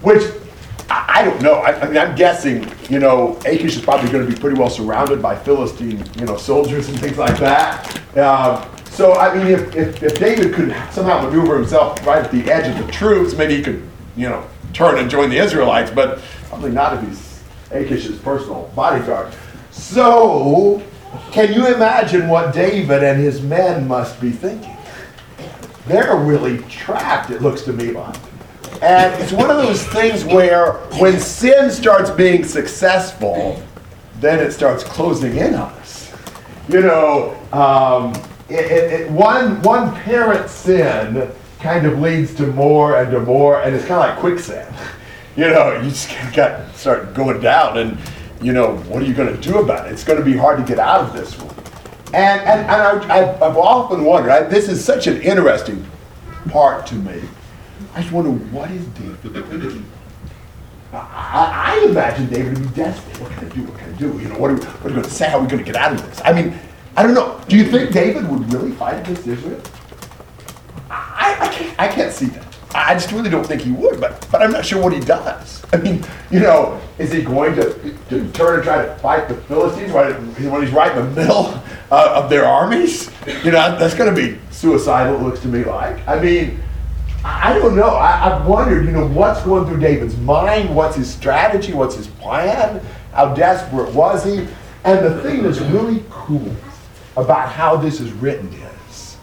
Which 0.00 0.22
I, 0.88 1.20
I 1.20 1.24
don't 1.24 1.42
know. 1.42 1.54
I, 1.54 1.80
I 1.80 1.88
mean, 1.88 1.98
I'm 1.98 2.14
guessing, 2.14 2.70
you 2.88 2.98
know, 2.98 3.36
Achish 3.44 3.76
is 3.76 3.82
probably 3.82 4.10
going 4.10 4.26
to 4.26 4.32
be 4.32 4.38
pretty 4.38 4.58
well 4.58 4.70
surrounded 4.70 5.20
by 5.20 5.36
Philistine, 5.36 6.04
you 6.18 6.24
know, 6.24 6.36
soldiers 6.36 6.88
and 6.88 6.98
things 6.98 7.18
like 7.18 7.38
that. 7.38 8.16
Um, 8.16 8.68
so, 8.92 9.14
I 9.14 9.34
mean, 9.34 9.46
if, 9.46 9.74
if, 9.74 10.02
if 10.02 10.18
David 10.18 10.52
could 10.52 10.76
somehow 10.92 11.26
maneuver 11.26 11.56
himself 11.56 12.06
right 12.06 12.22
at 12.22 12.30
the 12.30 12.52
edge 12.52 12.68
of 12.68 12.86
the 12.86 12.92
troops, 12.92 13.34
maybe 13.34 13.56
he 13.56 13.62
could, 13.62 13.82
you 14.18 14.28
know, 14.28 14.46
turn 14.74 14.98
and 14.98 15.08
join 15.08 15.30
the 15.30 15.38
Israelites, 15.38 15.90
but 15.90 16.20
probably 16.48 16.72
not 16.72 17.02
if 17.02 17.08
he's 17.08 17.42
Achish's 17.70 18.18
personal 18.18 18.70
bodyguard. 18.76 19.32
So, 19.70 20.82
can 21.30 21.54
you 21.54 21.74
imagine 21.74 22.28
what 22.28 22.52
David 22.52 23.02
and 23.02 23.18
his 23.18 23.40
men 23.40 23.88
must 23.88 24.20
be 24.20 24.30
thinking? 24.30 24.76
They're 25.86 26.14
really 26.14 26.58
trapped, 26.64 27.30
it 27.30 27.40
looks 27.40 27.62
to 27.62 27.72
me 27.72 27.92
like. 27.92 28.14
And 28.82 29.14
it's 29.22 29.32
one 29.32 29.50
of 29.50 29.56
those 29.56 29.86
things 29.86 30.22
where 30.26 30.74
when 30.98 31.18
sin 31.18 31.70
starts 31.70 32.10
being 32.10 32.44
successful, 32.44 33.62
then 34.20 34.38
it 34.38 34.52
starts 34.52 34.84
closing 34.84 35.36
in 35.38 35.54
on 35.54 35.72
us. 35.72 36.12
You 36.68 36.82
know, 36.82 37.38
um, 37.52 38.12
it, 38.52 38.70
it, 38.70 39.00
it, 39.00 39.10
one, 39.10 39.60
one 39.62 39.94
parent 40.02 40.48
sin 40.50 41.30
kind 41.60 41.86
of 41.86 42.00
leads 42.00 42.34
to 42.34 42.46
more 42.48 42.96
and 42.96 43.10
to 43.12 43.20
more, 43.20 43.62
and 43.62 43.74
it's 43.74 43.84
kind 43.84 44.02
of 44.02 44.10
like 44.10 44.18
quicksand. 44.18 44.74
You 45.34 45.48
know, 45.48 45.80
you 45.80 45.88
just 45.88 46.10
got 46.36 46.58
to 46.58 46.70
start 46.74 47.14
going 47.14 47.40
down, 47.40 47.78
and 47.78 47.96
you 48.42 48.52
know, 48.52 48.76
what 48.76 49.00
are 49.00 49.06
you 49.06 49.14
going 49.14 49.34
to 49.34 49.40
do 49.40 49.60
about 49.60 49.86
it? 49.86 49.92
It's 49.92 50.04
going 50.04 50.18
to 50.18 50.24
be 50.24 50.36
hard 50.36 50.58
to 50.58 50.62
get 50.62 50.78
out 50.78 51.00
of 51.00 51.14
this 51.14 51.38
one. 51.38 51.54
And, 52.08 52.42
and, 52.42 52.60
and 52.60 53.10
I, 53.10 53.18
I've, 53.18 53.42
I've 53.42 53.56
often 53.56 54.04
wondered, 54.04 54.30
I, 54.30 54.42
this 54.42 54.68
is 54.68 54.84
such 54.84 55.06
an 55.06 55.22
interesting 55.22 55.86
part 56.50 56.86
to 56.88 56.96
me. 56.96 57.22
I 57.94 58.02
just 58.02 58.12
wonder, 58.12 58.30
what 58.30 58.70
is 58.70 58.84
David 58.88 59.18
thinking? 59.22 59.86
I, 60.92 61.80
I, 61.80 61.86
imagine 61.88 62.28
David 62.28 62.56
to 62.56 62.60
be 62.60 62.68
desperate. 62.74 63.18
What 63.18 63.32
can 63.32 63.50
I 63.50 63.54
do? 63.54 63.62
What 63.62 63.78
can 63.78 63.94
I 63.94 63.96
do? 63.96 64.18
You 64.18 64.28
know, 64.28 64.38
what 64.38 64.50
are, 64.50 64.54
we, 64.54 64.60
what 64.60 64.84
are 64.84 64.88
we 64.88 64.92
going 64.92 65.04
to 65.04 65.10
say? 65.10 65.30
How 65.30 65.38
are 65.38 65.42
we 65.42 65.48
going 65.48 65.64
to 65.64 65.72
get 65.72 65.80
out 65.80 65.92
of 65.92 66.06
this? 66.06 66.20
I 66.22 66.34
mean, 66.34 66.58
I 66.96 67.02
don't 67.02 67.14
know. 67.14 67.40
Do 67.48 67.56
you 67.56 67.64
think 67.70 67.92
David 67.92 68.28
would 68.28 68.52
really 68.52 68.72
fight 68.72 69.00
against 69.00 69.26
Israel? 69.26 69.60
I, 70.90 71.36
I, 71.40 71.48
can't, 71.48 71.80
I 71.80 71.88
can't 71.88 72.12
see 72.12 72.26
that. 72.26 72.46
I 72.74 72.94
just 72.94 73.12
really 73.12 73.30
don't 73.30 73.46
think 73.46 73.62
he 73.62 73.72
would, 73.72 74.00
but, 74.00 74.26
but 74.30 74.42
I'm 74.42 74.52
not 74.52 74.64
sure 74.64 74.82
what 74.82 74.92
he 74.92 75.00
does. 75.00 75.64
I 75.72 75.78
mean, 75.78 76.04
you 76.30 76.40
know, 76.40 76.80
is 76.98 77.12
he 77.12 77.22
going 77.22 77.54
to, 77.56 77.72
to 78.10 78.30
turn 78.32 78.56
and 78.56 78.64
try 78.64 78.84
to 78.84 78.94
fight 78.96 79.28
the 79.28 79.34
Philistines 79.34 79.92
when 79.92 80.34
he's 80.34 80.72
right 80.72 80.96
in 80.96 81.04
the 81.04 81.20
middle 81.22 81.46
uh, 81.90 82.22
of 82.22 82.28
their 82.28 82.44
armies? 82.44 83.10
You 83.42 83.52
know, 83.52 83.78
that's 83.78 83.94
going 83.94 84.14
to 84.14 84.20
be 84.20 84.38
suicidal, 84.50 85.16
it 85.16 85.22
looks 85.22 85.40
to 85.40 85.48
me 85.48 85.64
like. 85.64 86.06
I 86.06 86.20
mean, 86.20 86.60
I 87.24 87.54
don't 87.58 87.76
know. 87.76 87.88
I, 87.88 88.34
I've 88.34 88.46
wondered, 88.46 88.84
you 88.84 88.92
know, 88.92 89.06
what's 89.06 89.42
going 89.42 89.66
through 89.66 89.80
David's 89.80 90.16
mind? 90.18 90.74
What's 90.74 90.96
his 90.96 91.12
strategy? 91.12 91.72
What's 91.72 91.94
his 91.94 92.06
plan? 92.06 92.84
How 93.12 93.34
desperate 93.34 93.94
was 93.94 94.24
he? 94.24 94.46
And 94.84 95.04
the 95.04 95.22
thing 95.22 95.42
that's 95.42 95.60
really 95.60 96.04
cool 96.10 96.54
about 97.16 97.48
how 97.48 97.76
this 97.76 98.00
is 98.00 98.12
written 98.12 98.52
is 98.52 99.16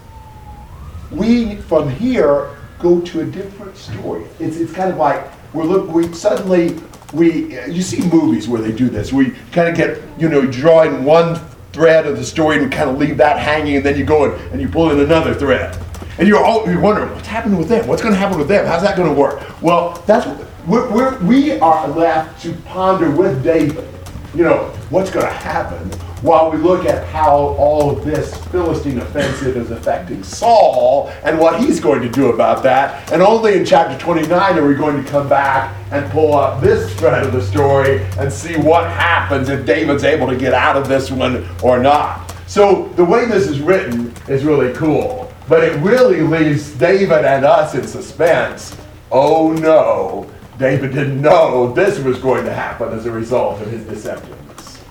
we, 1.11 1.55
from 1.55 1.89
here, 1.89 2.55
go 2.79 3.01
to 3.01 3.21
a 3.21 3.25
different 3.25 3.75
story. 3.75 4.25
It's, 4.39 4.57
it's 4.57 4.71
kind 4.71 4.91
of 4.91 4.97
like 4.97 5.25
we're 5.53 5.63
look, 5.63 5.89
we 5.89 6.11
suddenly, 6.13 6.79
we, 7.13 7.59
you 7.69 7.81
see 7.81 8.07
movies 8.07 8.47
where 8.47 8.61
they 8.61 8.71
do 8.71 8.89
this. 8.89 9.11
We 9.11 9.31
kind 9.51 9.67
of 9.67 9.75
get, 9.75 10.01
you 10.19 10.29
know, 10.29 10.45
drawing 10.45 11.03
one 11.03 11.39
thread 11.73 12.05
of 12.05 12.17
the 12.17 12.23
story 12.23 12.61
and 12.61 12.71
kind 12.71 12.89
of 12.89 12.97
leave 12.97 13.17
that 13.17 13.39
hanging 13.39 13.77
and 13.77 13.85
then 13.85 13.97
you 13.97 14.05
go 14.05 14.25
in 14.25 14.39
and 14.51 14.61
you 14.61 14.67
pull 14.67 14.91
in 14.91 14.99
another 14.99 15.33
thread. 15.33 15.77
And 16.17 16.27
you're, 16.27 16.43
all, 16.43 16.69
you're 16.69 16.81
wondering, 16.81 17.09
what's 17.13 17.27
happening 17.27 17.57
with 17.57 17.69
them? 17.69 17.87
What's 17.87 18.01
going 18.01 18.13
to 18.13 18.19
happen 18.19 18.37
with 18.37 18.47
them? 18.47 18.65
How's 18.65 18.81
that 18.81 18.97
going 18.97 19.13
to 19.13 19.19
work? 19.19 19.61
Well, 19.61 20.03
that's 20.05 20.25
what, 20.27 20.47
we're, 20.67 20.91
we're, 20.91 21.17
we 21.23 21.59
are 21.59 21.87
left 21.87 22.41
to 22.43 22.53
ponder 22.65 23.09
with 23.09 23.43
David, 23.43 23.87
you 24.35 24.43
know, 24.43 24.65
what's 24.89 25.09
going 25.09 25.25
to 25.25 25.31
happen 25.31 25.89
while 26.21 26.51
we 26.51 26.57
look 26.57 26.85
at 26.85 27.07
how 27.07 27.35
all 27.35 27.97
of 27.97 28.03
this 28.03 28.35
Philistine 28.47 28.99
offensive 28.99 29.55
is 29.55 29.71
affecting 29.71 30.21
Saul 30.23 31.09
and 31.23 31.39
what 31.39 31.59
he's 31.61 31.79
going 31.79 32.01
to 32.01 32.09
do 32.09 32.31
about 32.31 32.61
that. 32.63 33.11
And 33.11 33.21
only 33.21 33.57
in 33.57 33.65
chapter 33.65 33.97
29 33.97 34.57
are 34.57 34.67
we 34.67 34.75
going 34.75 35.03
to 35.03 35.09
come 35.09 35.29
back 35.29 35.75
and 35.91 36.09
pull 36.11 36.35
up 36.35 36.61
this 36.61 36.93
thread 36.95 37.25
of 37.25 37.31
the 37.31 37.41
story 37.41 38.03
and 38.17 38.31
see 38.31 38.57
what 38.57 38.89
happens 38.89 39.49
if 39.49 39.65
David's 39.65 40.03
able 40.03 40.27
to 40.27 40.35
get 40.35 40.53
out 40.53 40.75
of 40.75 40.87
this 40.87 41.09
one 41.09 41.47
or 41.63 41.79
not. 41.79 42.33
So 42.45 42.89
the 42.95 43.05
way 43.05 43.25
this 43.25 43.47
is 43.47 43.61
written 43.61 44.13
is 44.27 44.43
really 44.43 44.73
cool, 44.73 45.31
but 45.47 45.63
it 45.63 45.79
really 45.79 46.21
leaves 46.21 46.71
David 46.73 47.23
and 47.23 47.45
us 47.45 47.75
in 47.75 47.87
suspense. 47.87 48.75
Oh 49.11 49.53
no, 49.53 50.29
David 50.59 50.91
didn't 50.93 51.21
know 51.21 51.71
this 51.71 51.99
was 51.99 52.19
going 52.19 52.43
to 52.43 52.53
happen 52.53 52.89
as 52.89 53.05
a 53.05 53.11
result 53.11 53.61
of 53.61 53.71
his 53.71 53.85
deceptiveness. 53.85 54.81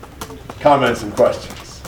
Comments 0.61 1.03
and 1.03 1.15
questions? 1.15 1.83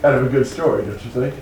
Kind 0.00 0.14
of 0.14 0.26
a 0.26 0.28
good 0.28 0.46
story, 0.46 0.84
don't 0.86 1.04
you 1.04 1.10
think? 1.10 1.34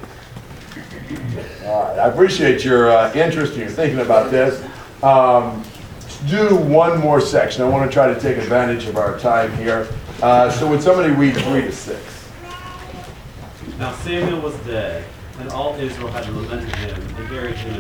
All 1.67 1.83
right, 1.83 1.99
I 1.99 2.09
appreciate 2.09 2.65
your 2.65 2.91
uh, 2.91 3.13
interest 3.13 3.53
and 3.53 3.61
your 3.61 3.71
thinking 3.71 4.01
about 4.01 4.31
this. 4.31 4.65
Um, 5.03 5.63
do 6.27 6.57
one 6.57 6.99
more 6.99 7.21
section. 7.21 7.63
I 7.63 7.69
want 7.69 7.91
to 7.91 7.93
try 7.93 8.13
to 8.13 8.19
take 8.19 8.39
advantage 8.39 8.87
of 8.87 8.97
our 8.97 9.19
time 9.19 9.55
here. 9.59 9.89
Uh, 10.23 10.51
so 10.51 10.67
would 10.71 10.81
somebody 10.81 11.13
read 11.13 11.37
three 11.37 11.63
to 11.63 11.73
six? 11.73 12.31
Now 13.79 13.93
Samuel 13.97 14.41
was 14.41 14.57
dead, 14.61 15.05
and 15.39 15.51
all 15.51 15.75
Israel 15.75 16.09
had 16.09 16.27
lamented 16.31 16.75
him 16.77 17.03
and 17.17 17.29
buried 17.29 17.57
him 17.57 17.75